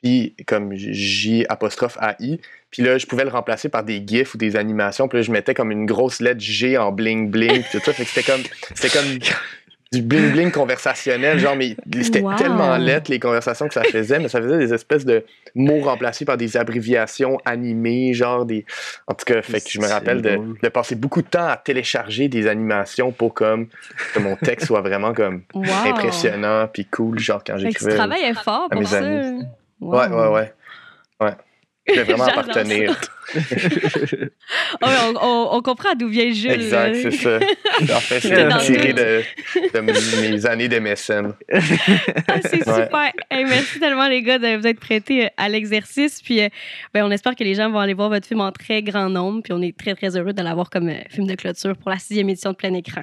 puis 0.03 0.35
comme 0.47 0.75
J 0.75 1.45
apostrophe 1.49 1.99
AI. 2.01 2.41
Puis 2.71 2.83
là, 2.83 2.99
je 2.99 3.07
pouvais 3.07 3.25
le 3.25 3.31
remplacer 3.31 3.69
par 3.69 3.83
des 3.83 4.03
GIFs 4.07 4.35
ou 4.35 4.39
des 4.39 4.57
animations. 4.57 5.09
Puis 5.09 5.19
là, 5.19 5.23
je 5.23 5.33
mettais 5.33 5.55
comme 5.55 5.71
une 5.71 5.87
grosse 5.87 6.21
lettre 6.21 6.41
G 6.41 6.79
en 6.79 6.93
bling 6.93 7.31
bling. 7.31 7.63
Puis 7.63 7.79
tout 7.79 7.85
ça. 7.85 7.93
Fait 7.93 8.05
c'était 8.05 8.23
comme, 8.23 8.43
c'était 8.75 8.97
comme 8.97 9.19
du 9.93 10.03
bling 10.03 10.31
bling 10.33 10.53
conversationnel. 10.53 11.39
Genre, 11.39 11.57
mais 11.57 11.77
c'était 12.03 12.21
Wow. 12.21 12.35
tellement 12.37 12.77
lettre 12.77 13.11
les 13.11 13.19
conversations 13.19 13.67
que 13.67 13.75
ça 13.75 13.83
faisait, 13.83 14.19
mais 14.21 14.29
ça 14.29 14.41
faisait 14.41 14.59
des 14.59 14.73
espèces 14.73 15.05
de 15.05 15.25
mots 15.57 15.81
remplacés 15.81 16.25
par 16.25 16.37
des 16.37 16.57
abréviations 16.57 17.39
animées, 17.45 18.15
genre 18.15 18.45
des. 18.47 18.65
En 19.09 19.15
tout 19.15 19.25
cas, 19.25 19.43
fait 19.43 19.61
que 19.61 19.69
je 19.71 19.81
me 19.81 19.89
rappelle 19.89 20.23
de, 20.23 20.39
de 20.63 20.69
passer 20.69 20.95
beaucoup 20.95 21.23
de 21.23 21.27
temps 21.29 21.49
à 21.49 21.57
télécharger 21.57 22.29
des 22.29 22.47
animations 22.47 23.11
pour 23.11 23.35
comme 23.35 23.67
que 24.15 24.21
mon 24.21 24.37
texte 24.37 24.69
soit 24.69 24.81
vraiment 24.81 25.13
comme 25.13 25.43
Wow! 25.55 25.65
impressionnant 25.87 26.69
puis 26.73 26.85
cool, 26.85 27.19
genre 27.19 27.43
quand 27.45 27.55
que 27.55 27.59
tu 27.59 27.65
j'écrivais. 27.67 27.97
travaillais 27.97 28.35
fort 28.35 28.67
à 28.67 28.69
pour 28.71 28.81
mes 28.81 28.87
ça. 28.87 28.99
amis. 28.99 29.43
Wow. 29.81 29.99
Ouais, 29.99 30.09
ouais, 30.09 30.29
ouais. 30.29 30.53
Ouais. 31.21 31.33
Je 31.95 32.01
vais 32.01 32.05
vraiment 32.05 32.25
appartenir. 32.25 33.01
On, 34.83 35.15
on- 35.21 35.49
on 35.57 35.63
comprend 35.63 35.95
d'où 35.95 36.09
vient 36.09 36.33
Jules. 36.33 36.51
Exact, 36.51 36.95
là. 36.95 37.01
c'est 37.03 37.11
ça. 37.13 37.37
En 37.97 38.01
fait, 38.01 38.21
C'est 38.21 38.51
c'est 38.51 38.73
tiré 38.73 38.93
de, 38.93 39.23
de 39.75 39.81
mes 39.81 40.47
années 40.47 40.69
d'MSN. 40.69 41.33
Ah, 41.53 41.61
c'est 42.43 42.67
Ouais. 42.67 42.85
super. 42.85 43.13
Hey, 43.31 43.45
merci 43.45 43.79
tellement, 43.79 44.09
les 44.09 44.23
gars, 44.23 44.39
de 44.39 44.57
vous 44.57 44.67
être 44.67 44.81
prêtés 44.81 45.27
euh, 45.27 45.29
à 45.37 45.49
l'exercice. 45.49 46.21
Puis, 46.23 46.41
euh, 46.41 46.49
ben, 46.93 47.05
on 47.05 47.11
espère 47.11 47.35
que 47.37 47.45
les 47.45 47.55
gens 47.55 47.71
vont 47.71 47.79
aller 47.79 47.95
voir 47.95 48.09
votre 48.09 48.27
film 48.27 48.41
en 48.41 48.51
très 48.53 48.83
grand 48.83 49.09
nombre. 49.09 49.43
Puis, 49.43 49.53
on 49.53 49.63
est 49.63 49.77
très, 49.77 49.95
très 49.95 50.17
heureux 50.17 50.33
de 50.33 50.43
l'avoir 50.43 50.69
comme 50.71 50.89
euh, 50.89 50.95
film 51.09 51.27
de 51.27 51.35
clôture 51.35 51.77
pour 51.77 51.91
la 51.91 51.99
sixième 51.99 52.29
édition 52.31 52.51
de 52.51 52.57
plein 52.57 52.75
écran. 52.75 53.03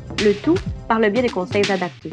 Le 0.23 0.33
tout 0.39 0.53
par 0.87 0.99
le 0.99 1.09
biais 1.09 1.23
de 1.23 1.31
conseils 1.31 1.71
adaptés. 1.71 2.11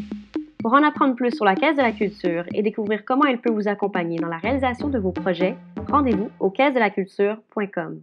Pour 0.63 0.73
en 0.73 0.81
apprendre 0.83 1.13
plus 1.13 1.29
sur 1.29 1.45
la 1.45 1.53
Caisse 1.53 1.77
de 1.77 1.83
la 1.83 1.91
Culture 1.91 2.43
et 2.55 2.63
découvrir 2.63 3.05
comment 3.05 3.25
elle 3.25 3.39
peut 3.39 3.51
vous 3.51 3.67
accompagner 3.67 4.17
dans 4.17 4.29
la 4.29 4.39
réalisation 4.39 4.87
de 4.87 4.97
vos 4.97 5.11
projets, 5.11 5.55
rendez-vous 5.87 6.31
au 6.39 6.49
caisse-de-la-culture.com. 6.49 8.01